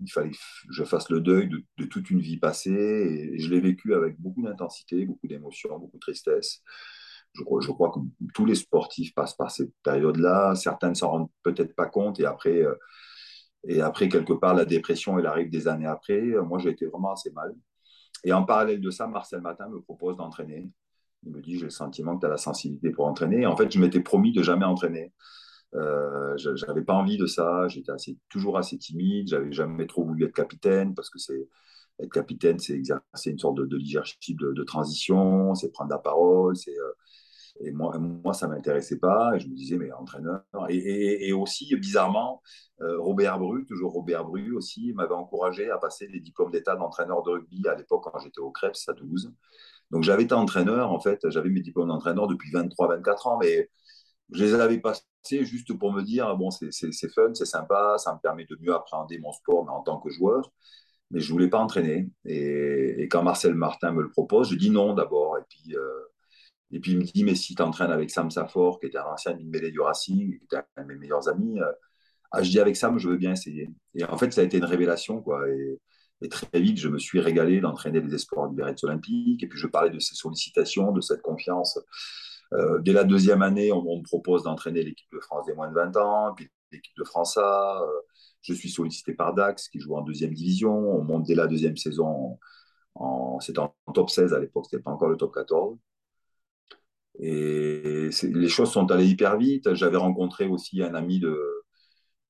[0.00, 0.36] il fallait que
[0.70, 4.42] je fasse le deuil de, toute une vie passée et, je l'ai vécu avec beaucoup
[4.42, 6.62] d'intensité, beaucoup d'émotions, beaucoup de tristesse.
[7.32, 8.00] Je crois, je crois, que
[8.34, 10.54] tous les sportifs passent par cette période-là.
[10.54, 12.74] Certains ne s'en rendent peut-être pas compte et après, euh,
[13.64, 16.20] et après, quelque part, la dépression, elle arrive des années après.
[16.20, 17.54] Moi, j'ai été vraiment assez mal.
[18.24, 20.70] Et en parallèle de ça, Marcel Matin me propose d'entraîner.
[21.24, 23.42] Il me dit, j'ai le sentiment que tu as la sensibilité pour entraîner.
[23.42, 25.12] Et en fait, je m'étais promis de jamais entraîner.
[25.74, 27.68] Euh, je n'avais pas envie de ça.
[27.68, 27.92] J'étais
[28.28, 29.28] toujours assez timide.
[29.28, 31.48] J'avais jamais trop voulu être capitaine parce que c'est
[32.00, 36.76] être capitaine, c'est exercer une sorte de, leadership de, transition, c'est prendre la parole, c'est
[36.76, 36.92] euh,
[37.60, 39.32] et moi, moi ça m'intéressait pas.
[39.36, 40.42] Et je me disais, mais entraîneur.
[40.68, 42.42] Et, aussi, bizarrement,
[42.80, 47.22] euh, Robert Bru, toujours Robert Bru aussi, m'avait encouragé à passer les diplômes d'état d'entraîneur
[47.22, 49.32] de rugby à l'époque quand j'étais au Krebs à Toulouse.
[49.90, 53.68] Donc j'avais été entraîneur, en fait, j'avais mes diplômes d'entraîneur depuis 23-24 ans, mais
[54.32, 55.04] je les avais passés
[55.44, 59.18] juste pour me dire, bon, c'est fun, c'est sympa, ça me permet de mieux appréhender
[59.18, 60.50] mon sport, mais en tant que joueur.
[61.10, 62.08] Mais je ne voulais pas entraîner.
[62.24, 65.38] Et, quand Marcel Martin me le propose, je dis non d'abord.
[65.38, 66.00] Et puis, euh,
[66.72, 69.04] et puis il me dit, mais si tu entraînes avec Sam Safor, qui était un
[69.04, 71.70] ancien mêlée du Racing, qui était un de mes meilleurs amis, euh,
[72.32, 73.68] ah, je dis avec Sam, je veux bien essayer.
[73.94, 75.20] Et en fait, ça a été une révélation.
[75.22, 75.46] Quoi.
[75.50, 79.42] Et, très vite, je me suis régalé d'entraîner les espoirs du Biarritz Olympique.
[79.42, 81.78] Et puis je parlais de ces sollicitations, de cette confiance.
[82.52, 85.74] Euh, dès la deuxième année, on, me propose d'entraîner l'équipe de France des moins de
[85.74, 87.82] 20 ans, puis l'équipe de France A.
[87.82, 87.86] Euh,
[88.42, 90.72] je suis sollicité par Dax, qui joue en deuxième division.
[90.72, 92.38] On monte dès la deuxième saison.
[92.94, 95.78] En, c'était en top 16 à l'époque, c'était pas encore le top 14.
[97.20, 99.74] Et les choses sont allées hyper vite.
[99.74, 101.38] J'avais rencontré aussi un ami de,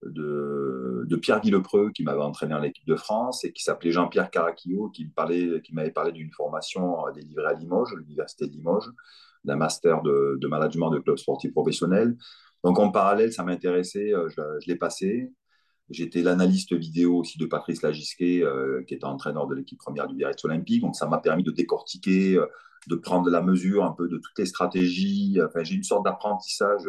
[0.03, 4.91] de, Pierre Villepreux qui m'avait entraîné en l'équipe de France et qui s'appelait Jean-Pierre Caraquillo,
[4.91, 5.13] qui
[5.73, 8.91] m'avait parlé d'une formation délivrée à Limoges, l'université de Limoges,
[9.45, 12.17] d'un master de, management de club sportif professionnel.
[12.65, 15.33] Donc en parallèle, ça m'intéressait, euh, je, l'ai passé.
[15.91, 20.15] J'étais l'analyste vidéo aussi de Patrice Lagisquet, euh, qui était entraîneur de l'équipe première du
[20.15, 20.83] Biarritz Olympique.
[20.83, 22.47] Donc ça m'a permis de décortiquer euh,
[22.89, 25.39] de prendre la mesure un peu de toutes les stratégies.
[25.45, 26.83] Enfin, j'ai une sorte d'apprentissage,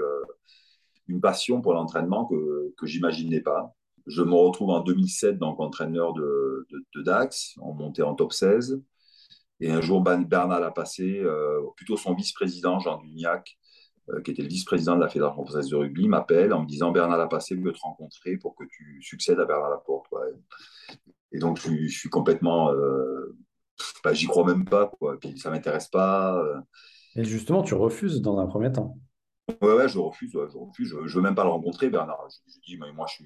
[1.08, 3.76] une passion pour l'entraînement que, que j'imaginais pas.
[4.08, 8.82] Je me retrouve en 2007 donc entraîneur de, de, Dax, on montait en top 16.
[9.60, 13.58] Et un jour, Bernal a passé, euh, plutôt son vice-président, Jean Dugnac,
[14.10, 16.92] euh, qui était le vice-président de la Fédération française de rugby, m'appelle en me disant
[16.92, 20.08] Bernal a passé veut te rencontrer pour que tu succèdes à Bernal Laporte.
[21.32, 22.72] Et donc, je, suis complètement
[24.04, 25.20] bah, j'y crois même pas, quoi.
[25.20, 26.38] Puis ça m'intéresse pas.
[26.38, 26.60] Euh.
[27.16, 28.98] Et justement, tu refuses dans un premier temps.
[29.62, 30.89] Ouais, je refuse, je refuse.
[30.89, 32.28] Je, je veux même pas le rencontrer, Bernard.
[32.30, 33.24] Je, dis, mais moi, je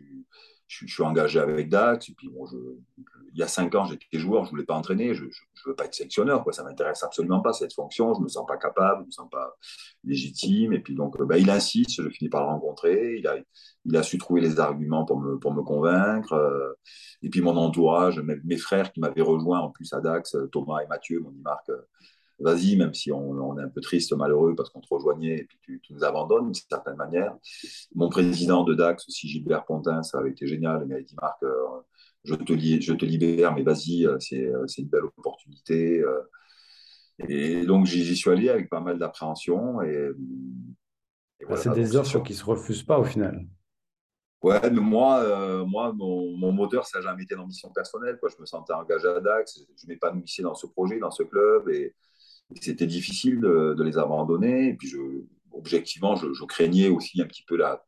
[0.85, 2.09] suis, engagé avec Dax.
[2.09, 2.45] Et puis, bon,
[3.33, 5.13] il y a cinq ans, j'étais joueur, je voulais pas entraîner.
[5.13, 5.29] Je, ne
[5.65, 6.53] veux pas être sélectionneur, quoi.
[6.53, 8.13] Ça m'intéresse absolument pas cette fonction.
[8.13, 9.55] Je me sens pas capable, je me sens pas
[10.03, 10.73] légitime.
[10.73, 12.01] Et puis donc, bah, il insiste.
[12.01, 13.21] Je finis par le rencontrer.
[13.85, 16.33] Il a, su trouver les arguments pour me, convaincre.
[16.33, 16.73] Euh.
[17.21, 20.87] Et puis mon entourage, mes, frères qui m'avaient rejoint en plus à Dax, Thomas et
[20.87, 21.69] Mathieu, m'ont dit Marc
[22.39, 25.79] vas-y, même si on, est un peu triste, malheureux parce qu'on te rejoignait et puis
[25.81, 27.35] tu, nous abandonnes d'une certaine manière.
[27.95, 30.81] Mon président de Dax aussi, Gilbert Pontin, ça avait été génial.
[30.83, 31.53] Il m'a dit Marc, euh,
[32.23, 36.03] je, te je te libère, mais vas-y, euh, euh, c'est une belle opportunité.
[37.27, 39.81] Et donc j'y suis allé avec pas mal d'appréhension.
[39.81, 40.11] Et,
[41.55, 43.47] c'est des heures sur qui ne se refusent pas au final.
[44.43, 48.17] Ouais, mais moi, euh, moi mon, mon, moteur, ça n'a jamais été l'ambition personnelle.
[48.19, 48.29] Quoi.
[48.29, 51.95] Je me sentais engagé à Dax, je m'épanouissais dans ce projet, dans ce club, et
[52.61, 54.69] c'était difficile de, les abandonner.
[54.69, 54.97] Et puis, je,
[55.51, 57.83] objectivement, je, craignais aussi un petit peu la,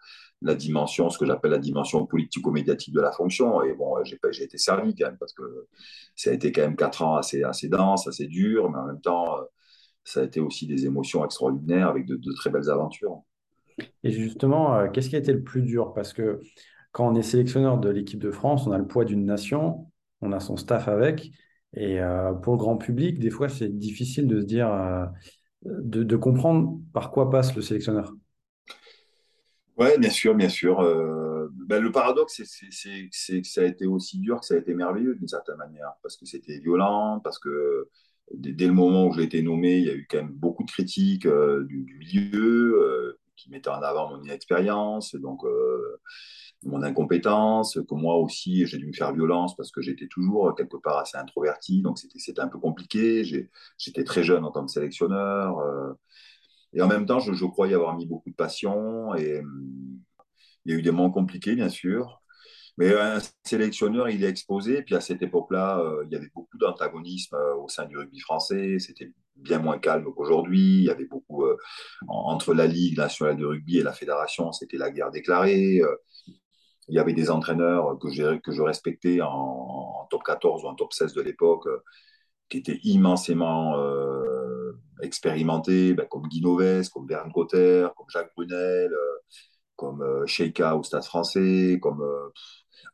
[0.55, 3.61] dimension, ce que j'appelle la dimension politico-médiatique de la fonction.
[3.63, 5.67] Et bon, j'ai été servi quand même, parce que
[6.15, 9.01] ça a été quand même quatre ans assez, assez dense, assez dur, mais en même
[9.01, 9.37] temps,
[10.03, 13.21] ça a été aussi des émotions extraordinaires avec de, de très belles aventures.
[14.03, 15.93] Et justement, euh, qu'est-ce qui a été le plus dur?
[15.93, 16.39] Parce que
[16.91, 19.87] quand on est sélectionneur de l'équipe de France, on a le poids d'une nation,
[20.21, 21.31] on a son staff avec.
[21.75, 25.05] Et euh, pour le grand public, des fois, c'est difficile de se dire, euh,
[25.63, 28.13] de, comprendre par quoi passe le sélectionneur.
[29.77, 30.81] Oui, bien sûr, bien sûr.
[30.81, 34.73] Euh, ben, le paradoxe, c'est que ça a été aussi dur que ça a été
[34.73, 37.87] merveilleux d'une certaine manière, parce que c'était violent, parce que
[38.33, 40.71] dès, le moment où j'ai été nommé, il y a eu quand même beaucoup de
[40.71, 43.15] critiques du, du, milieu.
[43.35, 45.45] Qui mettait en avant mon inexpérience, donc
[46.63, 50.77] mon incompétence, que moi aussi j'ai dû me faire violence parce que j'étais toujours quelque
[50.77, 53.23] part assez introverti, donc c'était un peu compliqué.
[53.77, 55.59] J'étais très jeune en tant que sélectionneur.
[55.59, 55.93] Euh,
[56.73, 59.15] et en même temps, je, je, crois y avoir mis beaucoup de passion.
[59.15, 59.43] Et euh,
[60.65, 62.21] il y a eu des moments compliqués, bien sûr.
[62.79, 64.81] Mais un sélectionneur, il est exposé.
[64.83, 68.19] Puis à cette époque-là, euh, il y avait beaucoup d'antagonisme euh, au sein du rugby
[68.21, 68.79] français.
[68.79, 70.77] C'était bien moins calme qu'aujourd'hui.
[70.77, 71.57] Il y avait beaucoup euh,
[72.07, 75.81] entre la Ligue nationale de rugby et la fédération, c'était la guerre déclarée.
[76.89, 80.93] Il y avait des entraîneurs que, que je respectais en, top 14 ou en top
[80.93, 81.67] 16 de l'époque
[82.49, 86.41] qui étaient immensément euh, expérimentés, ben, comme Guy
[86.91, 89.17] comme Bernd Cotter, comme Jacques Brunel, euh,
[89.75, 92.03] comme euh, Sheika au Stade français, comme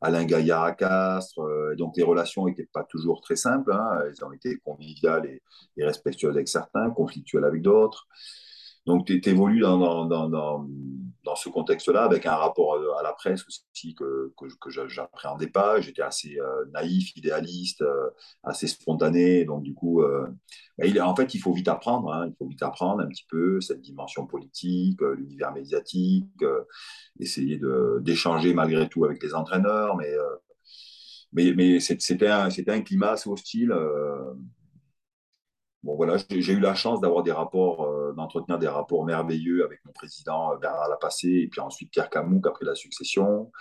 [0.02, 1.40] Alain Gaillard à Castres.
[1.40, 3.72] Euh, donc les relations n'étaient pas toujours très simples.
[3.72, 4.02] Hein.
[4.06, 8.08] Elles ont été conviviales et, respectueuses avec certains, conflictuelles avec d'autres.
[8.86, 10.68] Donc tu évolues dans,
[11.36, 15.82] ce contexte-là avec un rapport à la presse aussi que, que, que j'appréhendais pas.
[15.82, 18.10] J'étais assez euh, naïf, idéaliste, euh,
[18.44, 19.46] assez spontané.
[19.46, 20.28] Donc du coup, euh,
[21.02, 22.14] en fait, il faut vite apprendre.
[22.14, 22.28] Hein.
[22.28, 26.62] Il faut vite apprendre un petit peu cette dimension politique, euh, l'univers médiatique, euh,
[27.20, 27.60] essayer
[28.02, 29.96] d'échanger malgré tout avec les entraîneurs.
[29.98, 30.36] Mais, euh,
[31.34, 33.74] mais, mais c'était un, un climat assez hostile
[35.86, 39.86] bon voilà, j'ai eu la chance d'avoir des rapports, euh, d'entretenir des rapports merveilleux avec
[39.86, 43.52] mon président euh, Bernard Lapassé et puis ensuite Pierre Camouk après la succession,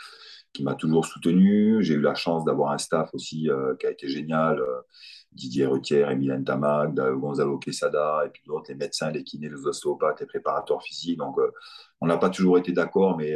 [0.55, 1.83] qui m'a toujours soutenu.
[1.83, 4.61] J'ai eu la chance d'avoir un staff aussi euh, qui a été génial.
[5.33, 10.21] Didier Retière, Emilien Tamag, Gonzalo Quesada, et puis d'autres, les médecins, les kinés, les ostéopathes,
[10.21, 11.19] les préparateurs physiques.
[11.19, 11.37] Donc,
[12.01, 13.35] on n'a pas toujours été d'accord, mais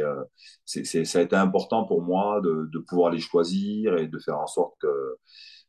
[0.63, 4.47] c'est, ça a été important pour moi de, pouvoir les choisir et de faire en
[4.47, 5.17] sorte que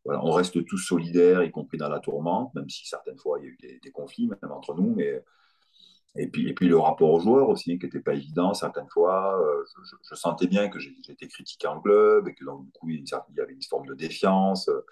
[0.06, 3.48] on reste tous solidaires, y compris dans la tourmente, même si certaines fois il y
[3.48, 4.96] a eu des, conflits, même entre nous.
[6.16, 9.40] Et, puis, le rapport aux joueurs aussi, qui n'était pas évident certaines fois.
[9.40, 9.64] Euh,
[10.08, 13.52] je, sentais bien que j'étais critiqué en club et que du coup, il y avait
[13.52, 14.84] une forme de défiance, euh,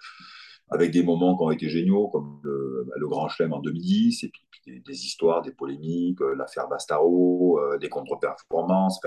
[0.69, 4.81] avec des moments qui ont été géniaux, comme le, Grand Chelem en 2010, et puis,
[4.81, 9.01] des, histoires, des polémiques, euh, l'affaire Bastaro, des contre-performances.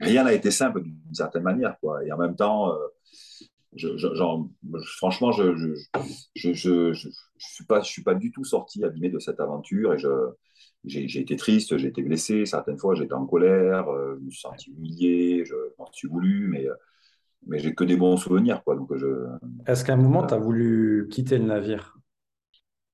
[0.00, 1.76] Rien n'a été simple d'une certaine manière.
[2.04, 2.72] Et en même temps,
[3.78, 4.48] je, genre,
[4.98, 5.72] franchement, je je,
[6.34, 9.94] je, je, je, suis pas, je suis pas du tout sorti abîmé de cette aventure
[9.94, 10.08] et je,
[10.84, 14.40] j'ai été triste, j'ai été blessé, certaines fois j'étais en colère, euh, je me suis
[14.40, 16.66] senti humilié, je m'en suis voulu, mais,
[17.46, 18.62] mais j'ai que des bons souvenirs.
[18.64, 19.06] Quoi, donc je,
[19.66, 21.96] Est-ce qu'à un moment, tu as voulu quitter le navire?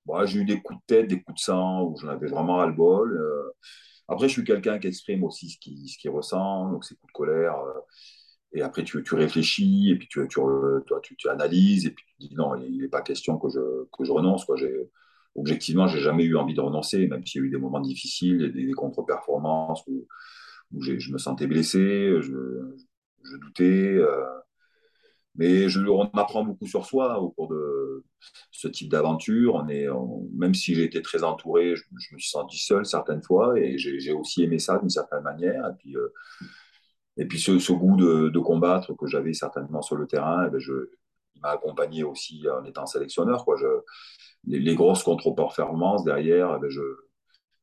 [0.06, 2.56] Bon, J'ai eu des coups de tête, des coups de sang où j'en avais vraiment
[2.56, 3.16] ras-le-bol.
[3.16, 3.52] Euh,
[4.08, 7.10] après, je suis quelqu'un qui exprime aussi ce qu'il ce qui ressent, donc ces coups
[7.10, 7.58] de colère.
[7.58, 7.80] Euh,
[8.54, 12.34] et après, tu, tu, réfléchis, et puis tu, tu, tu, analyses, et puis tu dis
[12.34, 14.44] non, il n'est pas question que je, que je renonce.
[14.44, 14.56] Quoi.
[15.34, 18.52] Objectivement, j'ai jamais eu envie de renoncer, même s'il y a eu des moments difficiles,
[18.52, 20.06] des, contre-performances où,
[20.72, 22.76] où je me sentais blessé, je,
[23.24, 23.94] je doutais.
[23.96, 24.24] Euh,
[25.36, 28.04] mais on apprend beaucoup sur soi au cours de
[28.52, 29.56] ce type d'aventure.
[29.56, 33.76] On même si j'ai été très entouré, je, me suis senti seul certaines fois, et
[33.76, 35.74] j'ai aussi aimé ça d'une certaine manière.
[35.96, 36.12] Euh,
[37.16, 40.90] et puis ce, goût de, combattre que j'avais certainement sur le terrain, eh bien je,
[41.34, 43.44] il m'a accompagné aussi en étant sélectionneur.
[44.46, 46.58] Les, grosses contre-performances derrière,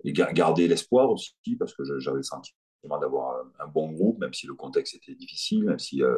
[0.03, 2.55] eh bien garder l'espoir aussi, parce que j'avais le sentiment
[2.99, 6.17] d'avoir un, bon groupe, même si le contexte était difficile, même si euh,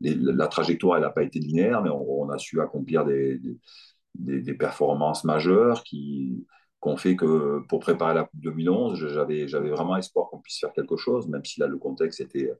[0.00, 3.40] la trajectoire n'a pas été linéaire, mais on, a su accomplir des,
[4.16, 6.44] des performances majeures qui,
[6.82, 10.96] qu'on fait que pour préparer la Coupe 2011, j'avais, vraiment espoir qu'on puisse faire quelque
[10.96, 12.52] chose, même si là le contexte était,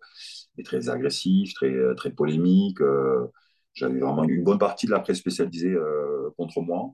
[0.64, 2.80] très agressif, très, très polémique.
[2.80, 3.26] Euh,
[3.74, 6.92] j'avais vraiment une bonne partie de la presse spécialisée euh, contre moi.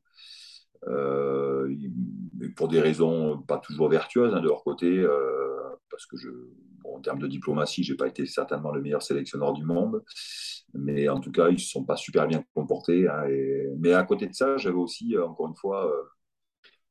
[0.87, 1.71] Euh,
[2.57, 5.05] pour des raisons pas toujours vertueuses hein, de leur côté,
[5.91, 6.31] parce que je,
[6.85, 10.03] en termes de diplomatie, j'ai pas été certainement le meilleur sélectionneur du monde,
[10.73, 13.07] mais en tout cas, ils se sont pas super bien comportés.
[13.07, 13.25] Hein,
[13.81, 15.93] mais à côté de ça, j'avais aussi, encore une fois,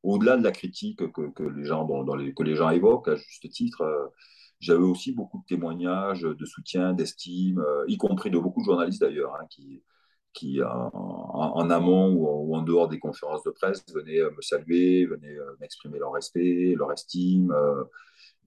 [0.02, 4.12] au-delà de la critique que, les gens, évoquent à juste titre,
[4.60, 9.34] j'avais aussi beaucoup de témoignages de soutien, d'estime, y compris de beaucoup de journalistes d'ailleurs,
[9.36, 9.82] hein, qui,
[10.32, 15.98] qui en, amont ou en, dehors des conférences de presse venaient me saluer, venaient m'exprimer
[15.98, 17.54] leur respect, leur estime.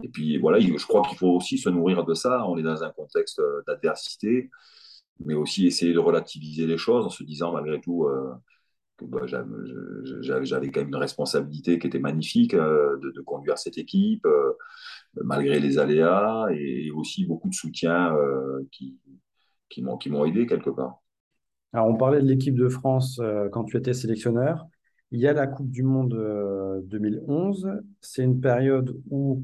[0.03, 2.45] Et puis voilà, je crois qu'il faut aussi se nourrir de ça.
[2.47, 4.49] On est dans un contexte d'adversité,
[5.19, 8.07] mais aussi essayer de relativiser les choses en se disant malgré tout
[9.07, 9.25] bah,
[10.21, 14.27] j'avais quand même une responsabilité qui était magnifique de, conduire cette équipe,
[15.15, 18.15] malgré les aléas, et aussi beaucoup de soutien
[18.71, 18.97] qui,
[19.69, 21.01] qui m'ont aidé quelque part.
[21.73, 24.67] Alors, on parlait de l'équipe de France euh, quand tu étais sélectionneur.
[25.11, 26.13] Il y a la Coupe du Monde
[26.85, 27.65] 2011.
[27.65, 29.43] Euh, C'est une période où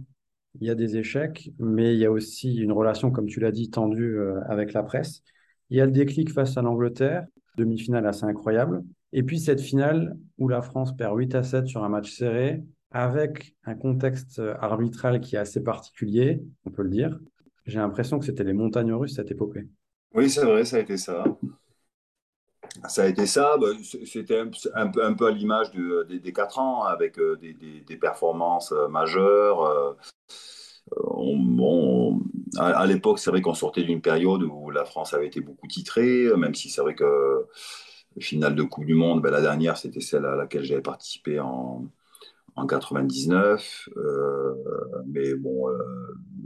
[0.60, 3.52] il y a des échecs, mais il y a aussi une relation, comme tu l'as
[3.52, 5.24] dit, tendue euh, avec la presse.
[5.70, 7.26] Il y a le déclic face à l'Angleterre,
[7.58, 8.84] demi-finale assez incroyable.
[9.14, 12.64] Et puis cette finale où la France perd 8 à 7 sur un match serré,
[12.92, 17.20] avec un contexte arbitral qui est assez particulier, on peut le dire.
[17.66, 19.68] J'ai l'impression que c'était les montagnes russes, cette épopée.
[20.14, 21.26] Oui, c'est vrai, ça a été ça
[22.88, 23.58] ça a été ça.
[23.58, 23.68] Bah,
[24.06, 24.40] c'était
[24.74, 29.62] un, peu, à l'image des, quatre ans, avec euh, des, performances euh, majeures.
[29.64, 29.94] Euh,
[32.58, 36.28] à, l'époque, c'est vrai qu'on sortait d'une période où la France avait été beaucoup titrée,
[36.38, 37.46] même si c'est vrai que
[38.18, 41.40] le finale de Coupe du Monde, ben, la dernière, c'était celle à laquelle j'avais participé
[41.40, 41.86] en,
[42.56, 43.90] en 99.
[45.08, 45.68] mais bon,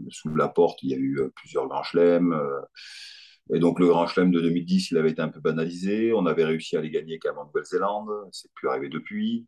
[0.10, 2.36] sous la porte, il y a eu plusieurs grands chelems.
[3.54, 6.14] Et donc le Grand Chelem de 2010, il avait été un peu banalisé.
[6.14, 8.10] On avait réussi à les gagner qu'à Nouvelle-Zélande.
[8.32, 9.46] C'est plus arrivé depuis.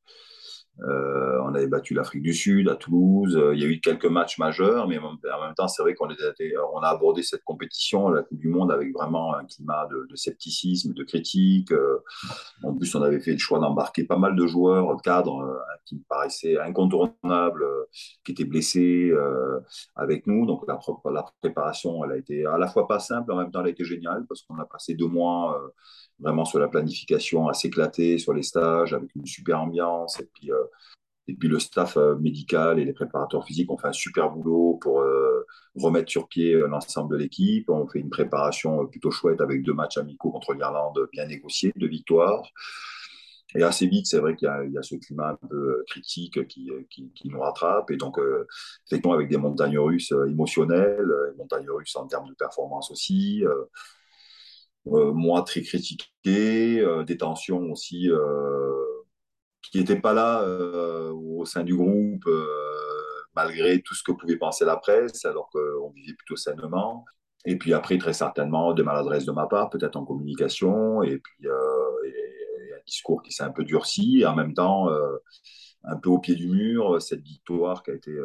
[0.82, 3.40] Euh, on avait battu l'Afrique du Sud à Toulouse.
[3.54, 6.80] Il y a eu quelques matchs majeurs, mais en même temps, c'est vrai qu'on on
[6.80, 11.04] a abordé cette compétition, la Coupe du Monde, avec vraiment un climat de, scepticisme, de
[11.04, 11.72] critique.
[11.72, 12.00] Euh,
[12.64, 15.96] en plus, on avait fait le choix d'embarquer pas mal de joueurs cadres euh, qui
[15.96, 17.66] me paraissaient incontournables,
[18.26, 19.12] qui étaient blessés
[19.96, 20.46] avec nous.
[20.46, 20.80] Donc la,
[21.42, 23.84] préparation, elle a été à la fois pas simple, en même temps, elle a été
[23.84, 25.62] géniale parce qu'on a passé deux mois
[26.20, 30.22] vraiment sur la planification à s'éclater sur les stages avec une super ambiance.
[30.50, 30.63] Euh,
[31.28, 34.78] et puis le staff euh, médical et les préparateurs physiques ont fait un super boulot
[34.82, 35.46] pour euh,
[35.76, 37.70] remettre sur pied l'ensemble de l'équipe.
[37.70, 41.88] On fait une préparation plutôt chouette avec deux matchs amicaux contre l'Irlande bien négociés, deux
[41.88, 42.44] victoires.
[43.56, 46.72] Et assez vite, c'est vrai qu'il y, a ce climat un peu critique qui,
[47.26, 47.92] nous rattrape.
[47.92, 48.18] Et donc,
[48.88, 53.44] effectivement, avec des montagnes russes émotionnelles, des montagnes russes en termes de performance aussi.
[54.88, 58.83] Euh, moi très critiqué, euh, des tensions aussi euh,
[59.74, 60.46] qui n'étaient pas là
[61.12, 62.30] au sein du groupe,
[63.36, 67.04] malgré tout ce que pouvait penser la presse, alors qu'on vivait plutôt sainement.
[67.46, 71.48] Et puis après, très certainement, de maladresse de ma part, peut-être en communication, et puis
[71.50, 74.90] un discours qui s'est un peu durci, et en même temps,
[75.86, 78.16] un peu au pied du mur, cette victoire qui a été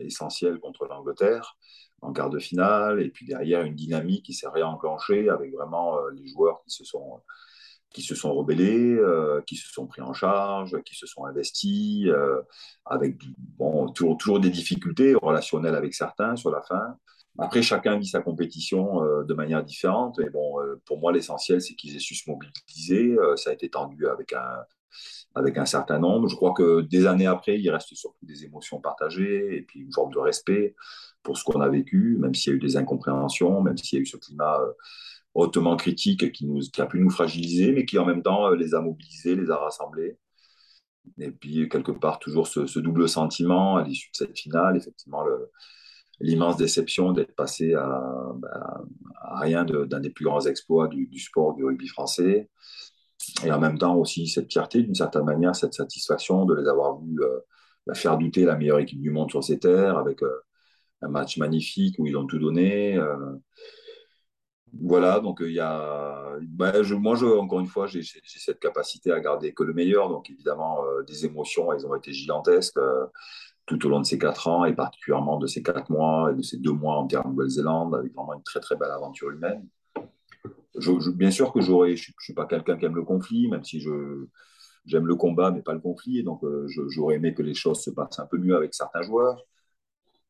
[0.00, 1.56] essentielle contre l'Angleterre
[2.02, 6.10] en quart de finale, et puis derrière une dynamique qui s'est réenclenchée avec vraiment euh,
[6.12, 7.22] les joueurs qui se sont,
[7.96, 12.04] qui se sont rebellés, euh, qui se sont pris en charge, qui se sont investis,
[12.08, 12.42] euh,
[12.84, 13.16] avec
[13.56, 16.98] bon, toujours, des difficultés relationnelles avec certains sur la fin.
[17.38, 21.96] Après, chacun vit sa compétition de manière différente, mais bon, pour moi, l'essentiel, c'est qu'ils
[21.96, 23.16] aient su se mobiliser.
[23.36, 24.58] ça a été tendu avec un,
[25.34, 26.28] avec un certain nombre.
[26.28, 29.92] Je crois que des années après, il reste surtout des émotions partagées et puis une
[29.92, 30.74] forme de respect
[31.22, 34.00] pour ce qu'on a vécu, même s'il y a eu des incompréhensions, même s'il y
[34.00, 34.72] a eu ce climat euh,
[35.36, 36.46] hautement critique qui,
[36.78, 39.56] a pu nous fragiliser, mais qui en même temps euh, les a mobilisés, les a
[39.56, 40.18] rassemblés.
[41.18, 45.24] Et puis, quelque part, toujours ce, double sentiment à l'issue de cette finale, effectivement,
[46.20, 48.02] l'immense déception d'être passé à,
[48.36, 48.84] ben,
[49.40, 52.50] rien d'un des plus grands exploits du, sport du rugby français
[53.44, 56.98] et en même temps aussi cette fierté, d'une certaine manière, cette satisfaction de les avoir
[57.00, 57.38] vus euh,
[57.86, 60.40] bah, faire douter la meilleure équipe du monde sur ces terres, avec euh,
[61.02, 62.98] un match magnifique où ils ont tout donné.
[64.82, 66.36] Voilà, donc il y a.
[66.42, 70.08] Bah, moi, encore une fois, j'ai cette capacité à garder que le meilleur.
[70.08, 72.80] Donc évidemment, des émotions, elles ont été gigantesques
[73.66, 76.42] tout au long de ces quatre ans, et particulièrement de ces quatre mois et de
[76.42, 79.66] ces deux mois en terre Nouvelle-Zélande, avec vraiment une très très belle aventure humaine
[81.14, 83.80] bien sûr que j'aurais, je ne suis pas quelqu'un qui aime le conflit, même si
[83.80, 84.26] je,
[84.84, 86.22] j'aime le combat, mais pas le conflit.
[86.22, 89.42] Donc, euh, j'aurais aimé que les choses se passent un peu mieux avec certains joueurs.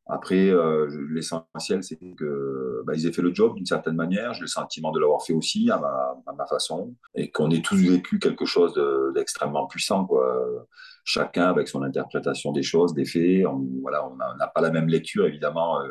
[0.08, 4.34] Après, euh, l'essentiel, c'est que bah, ils aient fait le job d'une certaine manière.
[4.34, 8.20] J'ai le sentiment de l'avoir fait aussi à ma, façon, et qu'on ait tous vécu
[8.20, 8.74] quelque chose
[9.14, 10.66] d'extrêmement puissant, quoi.
[11.04, 13.46] Chacun avec son interprétation des choses, des faits.
[13.46, 15.80] On, voilà, on n'a pas la même lecture, évidemment.
[15.80, 15.90] Euh,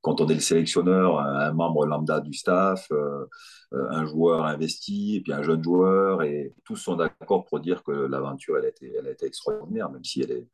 [0.00, 3.26] quand on est le sélectionneur, un, membre lambda du staff, euh,
[3.72, 7.92] un joueur investi, et puis un jeune joueur, et tous sont d'accord pour dire que
[7.92, 10.46] l'aventure, elle elle a été extraordinaire, même si elle est,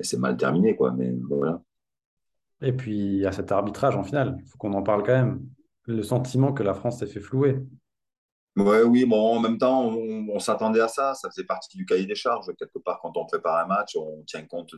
[0.00, 0.92] s'est mal terminée, quoi.
[0.92, 1.62] Mais voilà.
[2.62, 4.38] Et puis, a cet arbitrage en finale.
[4.40, 5.46] Il faut qu'on en parle quand même.
[5.84, 7.58] Le sentiment que la France s'est fait flouer.
[8.56, 11.14] Ouais, oui, bon, en même temps, on, s'attendait à ça.
[11.14, 12.46] Ça faisait partie du cahier des charges.
[12.58, 14.74] Quelque part, quand on prépare un match, on tient compte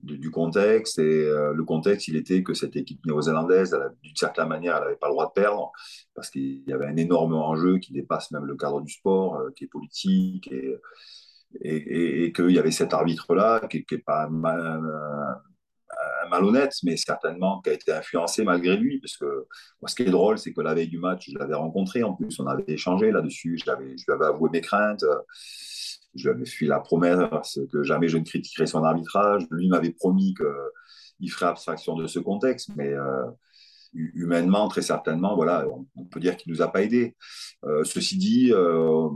[0.00, 0.98] du contexte.
[1.00, 4.96] Et euh, le contexte, il était que cette équipe néo-zélandaise, d'une certaine manière, elle n'avait
[4.96, 5.72] pas le droit de perdre
[6.14, 9.50] parce qu'il y avait un énorme enjeu qui dépasse même le cadre du sport, euh,
[9.56, 10.76] qui est politique et,
[11.60, 14.82] et, qu'il y avait cet arbitre-là qui n'est pas mal,
[16.28, 19.00] malhonnête, mais certainement qui a été influencé malgré lui.
[19.00, 19.46] Parce que
[19.86, 22.02] ce qui est drôle, c'est que la veille du match, je l'avais rencontré.
[22.02, 23.58] En plus, on avait échangé là-dessus.
[23.58, 25.04] Je, je lui avais avoué mes craintes.
[26.14, 29.44] Je lui avais fait la promesse que jamais je ne critiquerais son arbitrage.
[29.50, 33.24] Lui m'avait promis qu'il ferait abstraction de ce contexte, mais euh,
[33.94, 35.66] humainement, très certainement, voilà,
[35.96, 37.16] on, peut dire qu'il ne nous a pas aidés.
[37.64, 39.08] Euh, ceci dit, euh,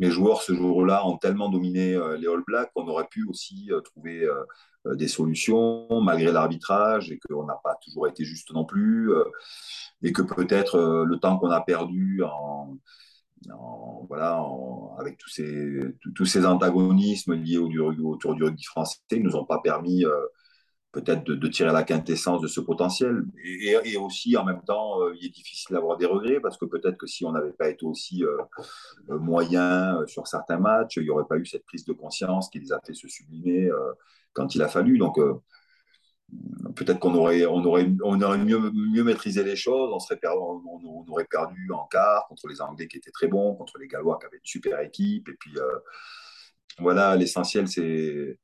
[0.00, 4.28] mes joueurs ce jour-là ont tellement dominé les All Blacks qu'on aurait pu aussi trouver
[4.86, 9.24] euh, des solutions malgré l'arbitrage et qu'on n'a pas toujours été juste non plus euh,
[10.02, 12.22] et que peut-être euh, le temps qu'on a perdu
[14.08, 14.42] voilà,
[14.98, 15.80] avec tous ces,
[16.14, 17.68] tous ces antagonismes liés au,
[18.04, 20.04] autour du rugby français ne nous ont pas permis
[20.92, 23.24] peut-être de, tirer la quintessence de ce potentiel.
[23.44, 27.06] Et, aussi, en même temps, il est difficile d'avoir des regrets parce que peut-être que
[27.06, 28.24] si on n'avait pas été aussi
[29.08, 32.72] moyen sur certains matchs, il n'y aurait pas eu cette prise de conscience qui les
[32.72, 33.70] a fait se sublimer
[34.32, 34.98] quand il a fallu.
[34.98, 35.34] Donc, euh,
[36.76, 39.90] peut-être qu'on aurait, on aurait, on aurait mieux, mieux maîtrisé les choses.
[39.92, 43.54] On, serait perdu, on, aurait perdu en quart contre les Anglais qui étaient très bons,
[43.54, 45.28] contre les Gallois qui avaient une super équipe.
[45.28, 45.78] Et puis, euh,
[46.78, 48.38] voilà, l'essentiel, c'est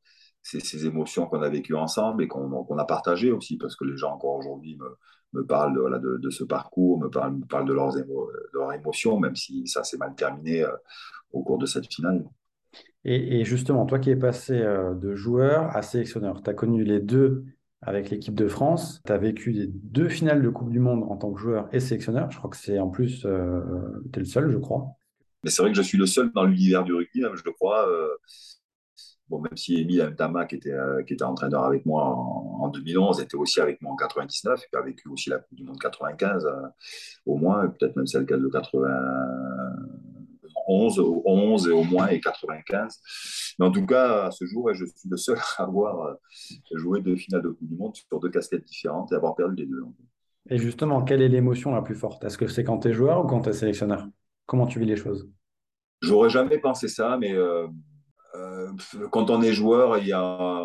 [0.46, 4.12] ces émotions qu'on a vécues ensemble et qu'on a partagées aussi, parce que les gens
[4.12, 4.96] encore aujourd'hui me,
[5.32, 8.04] me, parlent de, voilà, de, ce parcours, me parlent, me parlent de, leurs de
[8.52, 10.70] leurs émotions, même si ça s'est mal terminé euh,
[11.32, 12.24] au cours de cette finale.
[13.08, 16.98] Et, justement, toi qui es passé euh, de joueur à sélectionneur, tu as connu les
[16.98, 17.44] deux
[17.80, 21.16] avec l'équipe de France, tu as vécu les deux finales de Coupe du Monde en
[21.16, 22.30] tant que joueur et sélectionneur.
[22.32, 23.60] Je crois que c'est en plus, euh,
[24.12, 24.88] tu es le seul, je crois.
[25.44, 27.88] Mais c'est vrai que je suis le seul dans l'univers du rugby, je crois.
[27.88, 28.08] Euh,
[29.28, 33.36] bon, même si Émile Mtama, qui était, qui était entraîneur avec moi en, 2011, était
[33.36, 36.46] aussi avec moi en 99, et qui a vécu aussi la Coupe du Monde 95,
[37.26, 38.88] au moins, peut-être même celle de 80
[40.66, 43.54] 11, 11 et au moins et 95.
[43.58, 46.14] Mais en tout cas, à ce jour, je suis le seul à avoir euh,
[46.74, 49.66] joué deux finales de Coupe du Monde sur deux casquettes différentes et avoir perdu les
[49.66, 49.84] deux.
[50.48, 52.24] Et justement, quelle est l'émotion la plus forte?
[52.24, 54.06] Est-ce que c'est quand tu es joueur ou quand tu es sélectionneur?
[54.46, 55.28] Comment tu vis les choses?
[56.02, 57.68] J'aurais jamais pensé ça, mais euh, euh,
[59.10, 60.62] quand on est joueur, il y a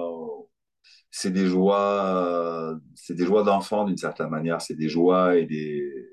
[1.11, 6.11] c'est des joies, c'est des joies d'enfant d'une certaine manière, c'est des joies et des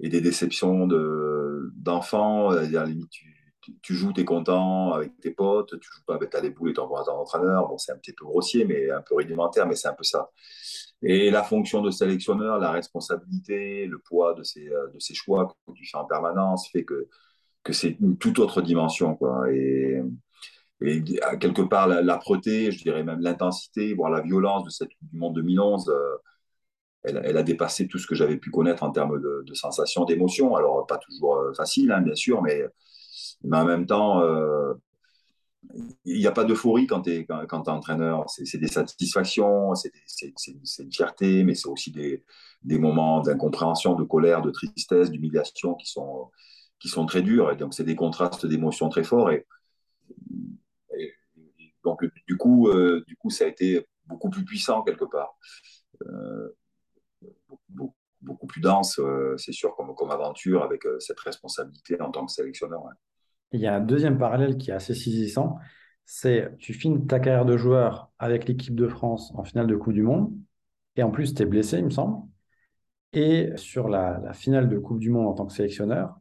[0.00, 2.50] et des déceptions de, d'enfants.
[2.50, 6.16] À la limite, tu, tu, joues, tu es content avec tes potes, tu joues pas
[6.16, 7.68] avec ta boule et ton entraîneur.
[7.68, 10.30] Bon, c'est un petit peu grossier, mais un peu rudimentaire, mais c'est un peu ça.
[11.02, 15.72] Et la fonction de sélectionneur, la responsabilité, le poids de ces, de ces choix que
[15.74, 17.08] tu fais en permanence fait que,
[17.62, 19.14] que c'est une toute autre dimension.
[19.16, 19.44] Quoi.
[20.84, 21.02] Et
[21.40, 25.90] quelque part, l'âpreté, je dirais même l'intensité, voire la violence de cette du Monde 2011,
[27.04, 30.56] elle, a dépassé tout ce que j'avais pu connaître en termes de, sensations, d'émotions.
[30.56, 32.62] Alors, pas toujours euh, facile, hein, bien sûr, mais,
[33.42, 34.74] mais, en même temps, euh,
[36.04, 38.24] il n'y a pas d'euphorie quand tu es, quand, entraîneur.
[38.28, 39.92] C'est des satisfactions, c'est
[40.78, 42.24] une fierté, mais c'est aussi des,
[42.62, 46.30] des moments d'incompréhension, de colère, de tristesse, d'humiliation qui sont,
[46.78, 47.50] qui sont très durs.
[47.52, 49.30] Et donc, c'est des contrastes d'émotions très forts.
[49.30, 49.46] Et,
[51.84, 55.36] donc, du coup, euh, du coup, ça a été beaucoup plus puissant quelque part
[58.24, 62.32] beaucoup, plus dense, euh, c'est sûr, comme, aventure, avec euh, cette responsabilité en tant que
[62.32, 62.82] sélectionneur.
[63.52, 65.58] Il y a un deuxième parallèle qui est assez saisissant,
[66.04, 69.92] c'est tu finis ta carrière de joueur avec l'équipe de France en finale de Coupe
[69.92, 70.34] du Monde,
[70.96, 72.26] et en plus tu es blessé, il me semble.
[73.12, 76.18] Et sur la, finale de Coupe du Monde en tant que sélectionneur,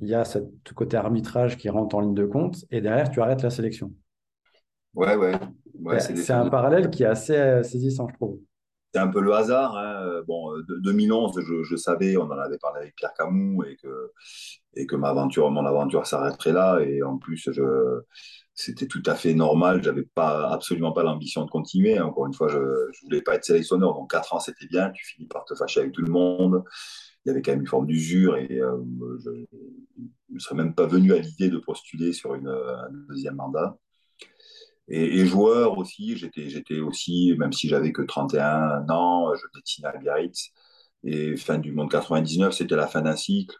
[0.00, 0.38] il y a ce
[0.74, 3.92] côté arbitrage qui rentre en ligne de compte, et derrière tu arrêtes la sélection.
[4.94, 5.32] Ouais, ouais.
[6.00, 8.40] c'est un parallèle qui est assez euh, saisissant, je trouve
[8.92, 9.76] c'est un peu le hasard.
[9.76, 10.22] Hein.
[10.26, 14.12] Bon, de, 2011, je, je, savais, on en avait parlé avec Pierre Camus et que,
[14.74, 16.80] et que ma aventure, mon aventure s'arrêterait là.
[16.80, 18.00] Et en plus, je,
[18.54, 19.82] c'était tout à fait normal.
[19.82, 22.00] J'avais pas absolument pas l'ambition de continuer.
[22.00, 23.94] Encore une fois, je, ne voulais pas être sélectionneur.
[23.94, 24.90] Donc quatre ans, c'était bien.
[24.90, 26.64] Tu finis par te fâcher avec tout le monde.
[27.24, 29.32] Il y avait quand même une forme d'usure et je
[30.30, 33.76] ne serais même pas venu à l'idée de postuler sur une, un deuxième mandat.
[34.88, 39.96] Et, joueur aussi, j'étais, j'étais aussi, même si j'avais que 31 ans, je dessinais à
[39.96, 40.50] Biarritz.
[41.04, 43.56] Et fin du monde 99, c'était la fin d'un cycle.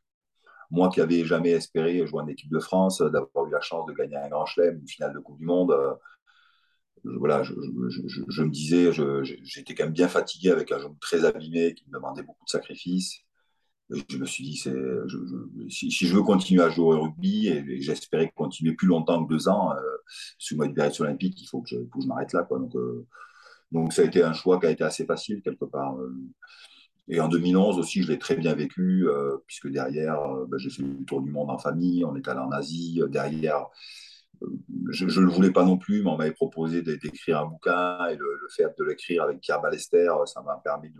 [0.70, 3.92] Moi qui n'avais jamais espéré jouer en équipe de France, d'avoir eu la chance de
[3.94, 5.94] gagner un grand chelem, une finale de Coupe du Monde, euh,
[7.04, 8.90] voilà, je, me disais,
[9.42, 12.50] j'étais quand même bien fatigué avec un jeu très abîmé qui me demandait beaucoup de
[12.50, 13.24] sacrifices
[13.90, 18.74] je me suis dit, si, je veux continuer à jouer au rugby, et, j'espérais continuer
[18.74, 19.96] plus longtemps que deux ans, euh,
[20.38, 22.42] sous ma direction olympique, il faut que je, m'arrête là.
[22.42, 22.58] Quoi.
[22.58, 23.06] Donc, euh,
[23.72, 25.98] donc, ça a été un choix qui a été assez facile, quelque part.
[25.98, 26.14] Euh.
[27.08, 29.06] Et en 2011 aussi, je l'ai très bien vécu,
[29.46, 32.50] puisque derrière, ben, j'ai fait le tour du monde en famille, on est allé en
[32.50, 33.00] Asie.
[33.08, 33.64] Derrière,
[34.90, 38.16] je ne le voulais pas non plus, mais on m'avait proposé d'écrire un bouquin, et
[38.16, 40.90] le, le fait de l'écrire avec Pierre Ballester, ça m'a permis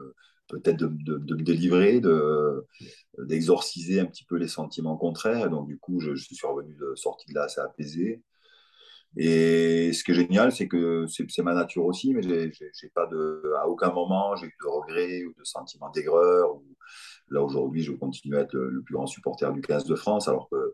[0.48, 2.00] peut-être de, me délivrer,
[3.18, 5.46] d'exorciser un petit peu les sentiments contraires.
[5.46, 8.22] Et donc, du coup, je, suis revenu de sortie de là assez apaisé.
[9.20, 13.52] Et ce qui est génial, c'est que c'est ma nature aussi, mais j'ai pas de,
[13.60, 16.60] à aucun moment, j'ai eu de regrets ou de sentiments d'aigreur.
[17.30, 20.48] Là, aujourd'hui, je continue à être le, plus grand supporter du 15 de France, alors
[20.48, 20.72] que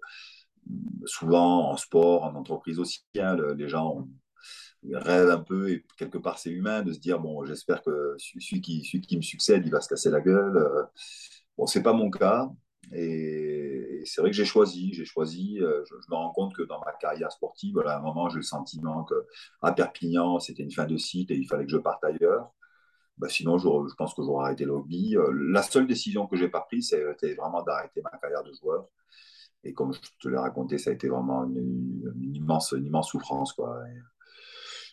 [1.06, 4.08] souvent, en sport, en entreprise aussi, hein, les gens ont,
[4.92, 8.60] rêve un peu, et quelque part c'est humain, de se dire, bon, j'espère que celui
[8.60, 10.58] qui, celui qui me succède, il va se casser la gueule.
[10.58, 10.82] Euh,
[11.56, 12.50] bon, c'est pas mon cas.
[12.92, 16.80] Et, c'est vrai que j'ai choisi, j'ai choisi, euh, je, me rends compte que dans
[16.80, 20.96] ma carrière sportive, à un moment, j'ai le sentiment qu'à Perpignan, c'était une fin de
[20.96, 22.52] site et il fallait que je parte ailleurs.
[23.18, 25.16] Bah, sinon, je, pense que j'aurais arrêté le rugby.
[25.16, 28.88] Euh, la seule décision que j'ai pas prise, c'était vraiment d'arrêter ma carrière de joueur.
[29.64, 33.52] Et comme je te l'ai raconté, ça a été vraiment une, immense, immense souffrance.
[33.54, 33.82] Quoi.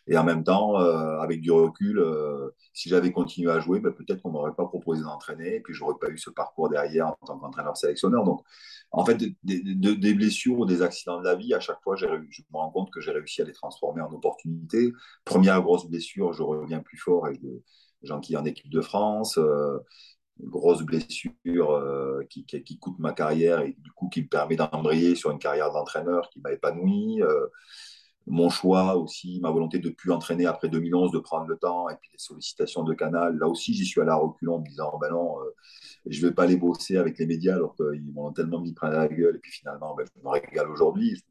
[0.10, 4.22] En même temps, euh, avec du recul, euh, si j'avais continué à jouer, ben, peut-être
[4.22, 7.38] qu'on m'aurait pas proposé d'entraîner, et puis j'aurais pas eu ce parcours derrière en tant
[7.38, 8.24] qu'entraîneur sélectionneur.
[8.24, 8.42] Donc,
[8.92, 12.28] en fait, des, blessures ou des accidents de la vie, à chaque fois, je me
[12.54, 14.92] rends compte que j'ai réussi à les transformer en opportunités.
[15.24, 17.40] Première grosse blessure, je reviens plus fort et
[18.02, 19.38] j'enquille en équipe de France.
[19.38, 19.78] Euh,
[20.40, 21.80] grosse blessure
[22.30, 26.30] qui, coûte ma carrière et du coup qui me permet d'embrayer sur une carrière d'entraîneur
[26.32, 27.22] qui m'a épanoui
[28.28, 31.96] mon choix aussi, ma volonté de plus entraîner après 2011, de prendre le temps, et
[32.00, 33.38] puis les sollicitations de Canal.
[33.38, 35.56] Là aussi, j'y suis allé à reculons en me disant, ben non, euh,
[36.06, 38.90] je ne vais pas aller bosser avec les médias alors qu'ils m'ont tellement mis à
[38.90, 39.38] la gueule.
[39.38, 41.22] Et puis finalement, ben, je me régale aujourd'hui.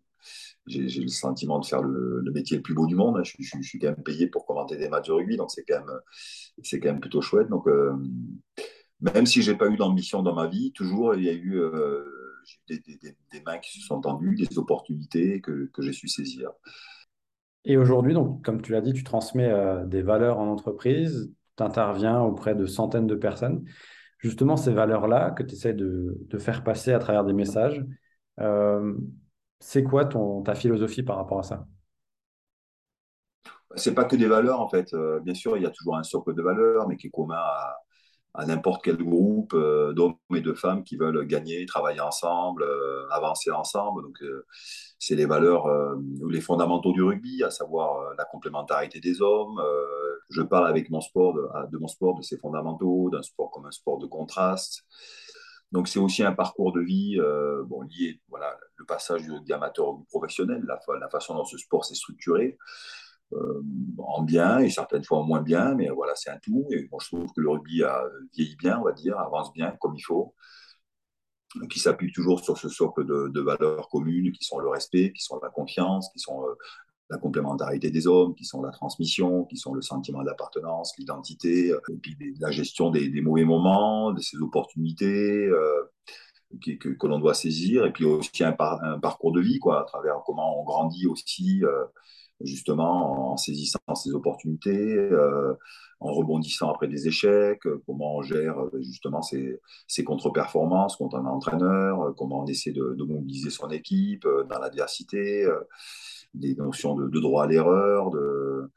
[0.66, 3.16] J'ai le sentiment de faire le, métier le plus beau du monde.
[3.16, 3.22] Hein.
[3.24, 6.84] Je, suis quand même payé pour commenter des matchs de rugby, donc c'est quand, quand
[6.84, 7.48] même plutôt chouette.
[7.48, 7.96] Donc, euh,
[9.00, 11.60] même si je n'ai pas eu d'ambition dans ma vie, toujours il y a eu...
[11.60, 12.98] Euh, j'ai eu
[13.32, 16.50] des, mains qui se sont tendues, des opportunités que, que j'ai su saisir.
[17.64, 21.62] Et aujourd'hui, donc, comme tu l'as dit, tu transmets euh, des valeurs en entreprise, tu
[21.62, 23.64] interviens auprès de centaines de personnes.
[24.18, 27.84] Justement, ces valeurs-là que tu essaies de, de, faire passer à travers des messages,
[28.40, 28.94] euh,
[29.60, 31.66] c'est quoi ton, ta philosophie par rapport à ça?
[33.76, 34.92] C'est pas que des valeurs, en fait.
[34.94, 37.36] Euh, bien sûr, il y a toujours un socle de valeurs, mais qui est commun
[37.36, 37.76] à,
[38.34, 43.08] à n'importe quel groupe euh, d'hommes et de femmes qui veulent gagner, travailler ensemble, euh,
[43.10, 44.02] avancer ensemble.
[44.02, 44.46] Donc, euh,
[44.98, 45.66] c'est les valeurs
[46.20, 49.58] ou les fondamentaux du rugby, à savoir la complémentarité des hommes.
[50.28, 53.64] je parle avec mon sport de, de, mon sport de ses fondamentaux, d'un sport comme
[53.64, 54.82] un sport de contraste.
[55.72, 57.18] Donc, c'est aussi un parcours de vie
[57.64, 61.94] bon, lié, voilà, le passage du amateur au professionnel, la façon dont ce sport s'est
[61.94, 62.58] structuré.
[63.32, 63.62] Euh,
[63.98, 66.66] en bien et certaines fois en moins bien, mais voilà, c'est un tout.
[66.70, 68.02] Et bon, je trouve que le rugby a
[68.34, 70.34] vieilli bien, on va dire, avance bien comme il faut,
[71.70, 75.38] qui s'appuie toujours sur ce socle de, valeurs communes qui sont le respect, qui sont
[75.42, 76.54] la confiance, qui sont euh,
[77.08, 81.80] la complémentarité des hommes, qui sont la transmission, qui sont le sentiment d'appartenance, l'identité, euh,
[81.88, 85.48] et puis la gestion des, mauvais moments, de ces opportunités.
[86.60, 89.84] que, que l'on doit saisir, et puis aussi un, un, parcours de vie, quoi, à
[89.84, 91.62] travers comment on grandit aussi,
[92.42, 95.54] justement en saisissant ces opportunités, euh,
[96.00, 101.24] en rebondissant après des échecs, euh, comment on gère euh, justement ces contre-performances quand on
[101.24, 105.46] est entraîneur, comment on essaie de, mobiliser son équipe dans l'adversité,
[106.34, 108.70] des notions de, de droit à l'erreur, de,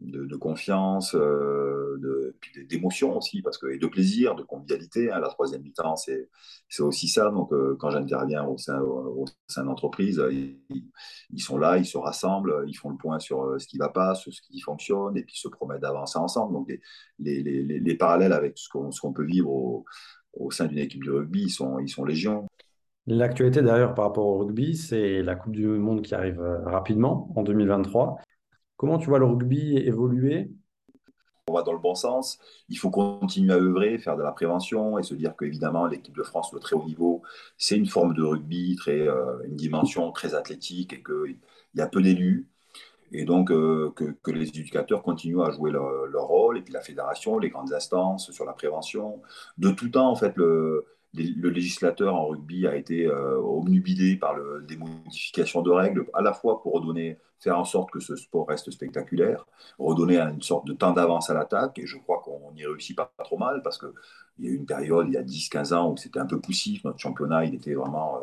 [0.00, 2.34] de, confiance, euh,
[2.68, 5.10] d'émotion aussi, parce que, et de plaisir, de convivialité.
[5.10, 5.20] Hein.
[5.20, 6.28] la troisième mi-temps, c'est
[6.80, 7.30] aussi ça.
[7.30, 12.64] Donc, euh, quand j'interviens au sein, au sein d'entreprise, ils, sont là, ils se rassemblent,
[12.66, 15.16] ils font le point sur euh, ce qui ne va pas, sur ce qui fonctionne,
[15.16, 16.52] et puis se promettent d'avancer ensemble.
[16.52, 16.68] Donc,
[17.18, 19.84] les, les, les, parallèles avec ce qu'on peut vivre au,
[20.34, 22.46] au sein d'une équipe de rugby, ils sont, ils sont légion.
[23.06, 27.30] L'actualité d'ailleurs par rapport au rugby, c'est la Coupe du Monde qui arrive euh, rapidement
[27.36, 28.18] en 2023.
[28.76, 30.50] Comment tu vois le rugby évoluer?
[31.48, 32.38] On va dans le bon sens.
[32.70, 36.22] Il faut continuer à œuvrer, faire de la prévention et se dire qu'évidemment, l'équipe de
[36.22, 37.22] France, le très haut niveau,
[37.58, 41.36] c'est une forme de rugby, très, euh, une dimension très athlétique et qu'il
[41.74, 42.48] y a peu d'élus.
[43.12, 47.38] Et donc, euh, que, les éducateurs continuent à jouer leur, rôle, et puis la fédération,
[47.38, 49.22] les grandes instances sur la prévention.
[49.58, 54.36] De tout temps, en fait, le, le législateur en rugby a été euh, omnubilé par
[54.66, 58.48] des modifications de règles, à la fois pour redonner, faire en sorte que ce sport
[58.48, 59.46] reste spectaculaire,
[59.78, 63.12] redonner une sorte de temps d'avance à l'attaque, et je crois qu'on y réussit pas,
[63.16, 63.90] pas trop mal, parce qu'il
[64.40, 66.82] y a eu une période, il y a 10-15 ans, où c'était un peu poussif,
[66.84, 68.16] notre championnat, il était vraiment...
[68.16, 68.20] Euh,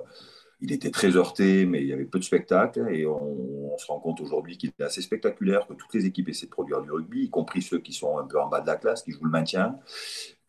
[0.64, 2.88] il était très heurté, mais il y avait peu de spectacles.
[2.92, 6.30] Et on, on se rend compte aujourd'hui qu'il est assez spectaculaire, que toutes les équipes
[6.30, 8.68] essaient de produire du rugby, y compris ceux qui sont un peu en bas de
[8.68, 9.80] la classe, qui jouent le maintien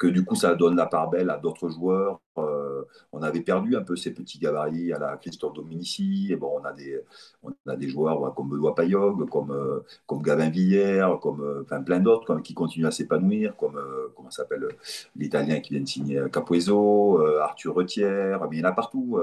[0.03, 2.21] que du coup ça donne la part belle à d'autres joueurs.
[2.37, 2.83] Euh,
[3.13, 6.27] on avait perdu un peu ces petits gabarits à la Christophe Dominici.
[6.29, 7.01] Et bon, on a des,
[7.45, 12.01] on a des joueurs comme Benoît Payog, comme, euh, comme Gavin Villière, comme euh, plein
[12.01, 13.81] d'autres qui continuent à s'épanouir, comme
[14.17, 14.67] comment s'appelle
[15.15, 19.21] l'Italien qui vient de signer Capueso, Arthur Retière, mais il y en a partout,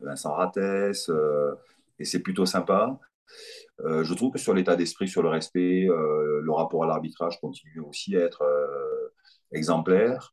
[0.00, 1.10] Vincent Rattès,
[1.98, 2.98] et c'est plutôt sympa.
[3.78, 8.16] je trouve que sur l'état d'esprit, sur le respect, le rapport à l'arbitrage continue aussi
[8.16, 8.42] à être
[9.52, 10.32] exemplaire.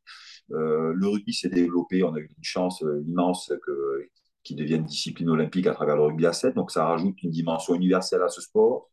[0.52, 4.08] Euh, le rugby s'est développé, on a eu une chance euh, immense que,
[4.42, 7.74] qu'il devienne discipline olympique à travers le rugby à 7, donc ça rajoute une dimension
[7.74, 8.90] universelle à ce sport.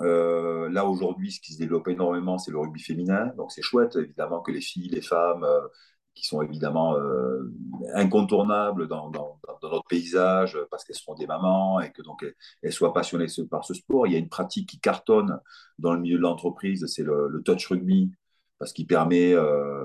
[0.00, 3.96] Euh, là aujourd'hui, ce qui se développe énormément, c'est le rugby féminin, donc c'est chouette
[3.96, 5.60] évidemment que les filles, les femmes, euh,
[6.14, 6.96] qui sont évidemment
[7.94, 12.26] incontournables dans, dans, notre paysage parce qu'elles seront des mamans et que donc
[12.60, 14.04] elles, soient passionnées par ce sport.
[14.08, 15.38] Il y a une pratique qui cartonne
[15.78, 18.10] dans le milieu de l'entreprise, c'est le touch rugby
[18.58, 19.84] parce qu'il permet, euh,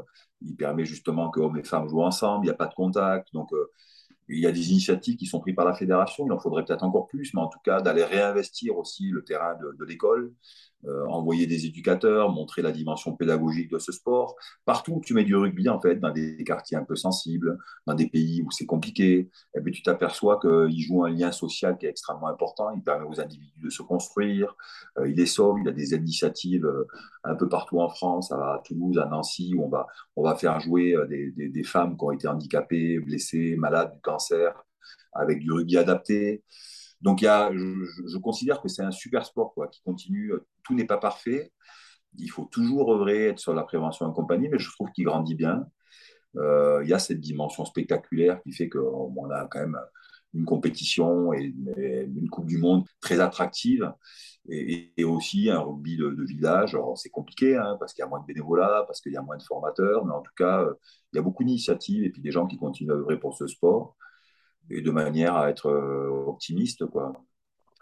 [0.58, 3.30] permet justement que hommes et femmes jouent ensemble, il n'y a pas de contact.
[3.34, 3.72] Donc, euh,
[4.30, 6.84] il y a des initiatives qui sont prises par la fédération, il en faudrait peut-être
[6.84, 10.34] encore plus, mais en tout cas d'aller réinvestir aussi le terrain de l'école,
[10.86, 14.36] euh, envoyer des éducateurs, montrer la dimension pédagogique de ce sport.
[14.66, 17.58] Partout où tu mets du rugby, en fait, dans des quartiers un peu sensibles,
[17.88, 21.78] dans des pays où c'est compliqué, eh bien, tu t'aperçois qu'il joue un lien social
[21.78, 22.70] qui est extrêmement important.
[22.72, 24.56] Il permet aux individus de se construire,
[24.98, 25.60] euh, il les sauve.
[25.62, 26.86] Il a des initiatives euh,
[27.24, 30.60] un peu partout en France, à Toulouse, à Nancy, où on va, on va faire
[30.60, 34.54] jouer des, des, femmes qui ont été handicapées, blessées, malades du cancer,
[35.14, 36.44] avec du rugby adapté.
[37.02, 40.34] Donc, je, je considère que c'est un super sport quoi, qui continue.
[40.64, 41.52] Tout n'est pas parfait.
[42.18, 45.36] Il faut toujours œuvrer, être sur la prévention et compagnie, mais je trouve qu'il grandit
[45.36, 45.66] bien.
[46.38, 49.80] Euh, il y a cette dimension spectaculaire qui fait qu'on a quand même
[50.34, 53.94] une compétition et une Coupe du Monde très attractive
[54.50, 56.78] et, aussi un rugby de, village.
[56.96, 59.38] C'est compliqué hein, parce qu'il y a moins de bénévolat, parce qu'il y a moins
[59.38, 60.66] de formateurs, mais en tout cas,
[61.12, 63.48] il y a beaucoup d'initiatives et puis des gens qui continuent à œuvrer pour ce
[63.48, 63.96] sport
[64.70, 65.70] et de manière à être
[66.28, 66.86] optimiste.
[66.88, 67.14] Quoi.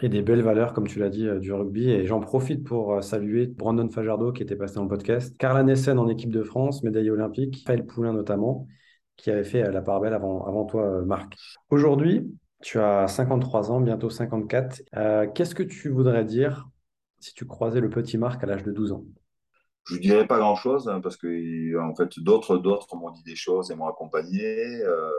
[0.04, 1.90] Et des belles valeurs, comme tu l'as dit, du rugby.
[1.92, 6.00] Et j'en profite pour saluer Brandon Fajardo qui était passé dans le podcast, Carla Nessen
[6.00, 8.68] en équipe de France, médaillée olympique, Raphaël Poulain notamment,
[9.16, 11.36] qui avait fait la part belle avant, toi, Marc.
[11.70, 12.28] Aujourd'hui,
[12.62, 14.82] tu as 53 ans, bientôt 54.
[14.96, 16.68] Euh, Qu'est-ce que tu voudrais dire
[17.20, 19.06] si tu croisais le petit Marc à l'âge de 12 ans?
[19.86, 23.36] Je ne dirais pas grand-chose hein, parce que en fait d'autres d'autres m'ont dit des
[23.36, 24.82] choses et m'ont accompagné.
[24.84, 25.10] Euh,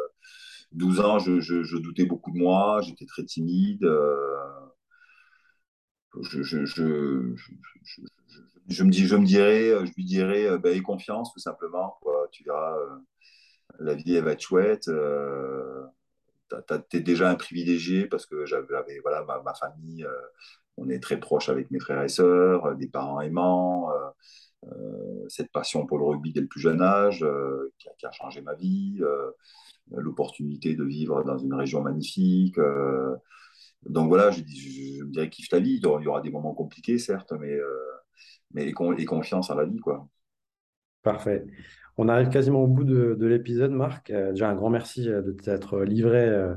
[0.72, 3.85] 12 ans, je, doutais beaucoup de moi, j'étais très timide.
[3.85, 4.16] Euh,
[6.20, 6.58] je,
[8.84, 11.98] me dis, je me dirais, je lui dirais, ben, aie confiance tout simplement.
[12.30, 12.96] Tu verras, euh,
[13.80, 14.88] la vie elle va être chouette.
[14.88, 15.84] Euh,
[16.90, 20.04] tu es déjà un privilégié parce que j'avais voilà ma, famille.
[20.04, 20.12] Euh,
[20.76, 23.90] on est très proche avec mes frères et sœurs, des parents aimants.
[25.28, 27.24] cette passion pour le rugby dès le plus jeune âge
[27.78, 29.00] qui, a, changé ma vie
[29.90, 32.58] l'opportunité de vivre dans une région magnifique.
[33.87, 35.80] Euh, donc voilà, je, me dirais kiffe ta vie.
[35.83, 37.68] Il y aura des moments compliqués, certes, mais, euh,
[38.53, 39.78] mais et, confiance en la vie.
[39.78, 40.07] Quoi.
[41.03, 41.45] Parfait.
[41.97, 44.11] On arrive quasiment au bout de, de l'épisode, Marc.
[44.11, 46.55] Euh, déjà, un grand merci de t'être livré euh,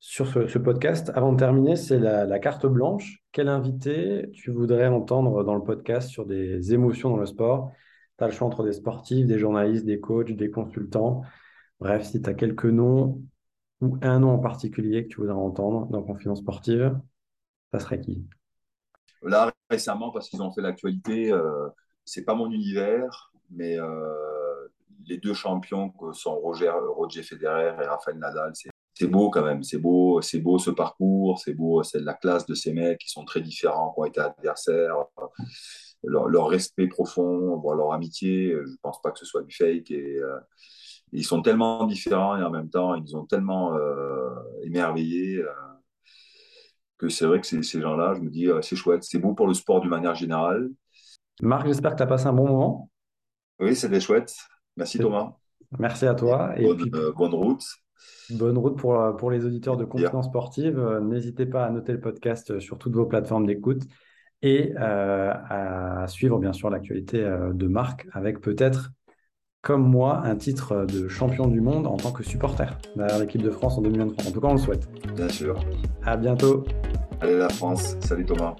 [0.00, 1.12] sur ce, ce, podcast.
[1.14, 3.22] Avant de terminer, c'est la, la, carte blanche.
[3.32, 7.72] Quel invité tu voudrais entendre dans le podcast sur des émotions dans le sport?
[8.18, 11.22] Tu as le choix entre des sportifs, des journalistes, des coachs, des consultants.
[11.80, 13.22] Bref, si tu as quelques noms
[13.80, 16.98] ou un nom en particulier que tu voudrais entendre dans Confidence Sportive,
[17.72, 18.24] ça serait qui?
[19.22, 21.68] Là, récemment, parce qu'ils ont fait l'actualité, euh,
[22.04, 24.68] c'est pas mon univers, mais euh,
[25.06, 28.52] les deux champions que sont Roger, Roger Federer et Rafael Nadal,
[28.94, 32.72] c'est beau quand même, c'est beau, beau ce parcours, c'est beau, la classe de ces
[32.72, 34.96] mecs qui sont très différents, qui ont été adversaires,
[36.02, 40.38] leur, respect profond, leur amitié, je pense pas que ce soit du fake et euh,
[41.12, 44.30] ils sont tellement différents et en même temps, ils ont tellement euh,
[44.62, 45.48] émerveillé euh,
[46.98, 49.54] que c'est vrai que ces, gens-là, je me dis, c'est chouette, c'est beau pour le
[49.54, 50.68] sport d'une manière générale.
[51.40, 52.90] Marc, j'espère que tu as passé un bon moment.
[53.60, 54.34] Oui, c'était chouette.
[54.76, 55.32] Merci Thomas.
[55.78, 56.52] Merci à toi.
[56.56, 57.64] Et, bonne, puis, bonne route.
[58.30, 60.80] Bonne route pour, pour les auditeurs de Confidence Sportive.
[61.02, 63.82] N'hésitez pas à noter le podcast sur toutes vos plateformes d'écoute
[64.42, 68.90] et euh, à suivre bien sûr l'actualité de Marc avec peut-être
[69.62, 73.50] comme moi, un titre de champion du monde en tant que supporter derrière l'équipe de
[73.50, 74.26] France en 2023.
[74.26, 74.88] En tout cas, on le souhaite.
[75.14, 75.58] Bien sûr.
[76.04, 76.64] À bientôt.
[77.20, 77.96] Allez la France.
[78.00, 78.54] Salut Thomas.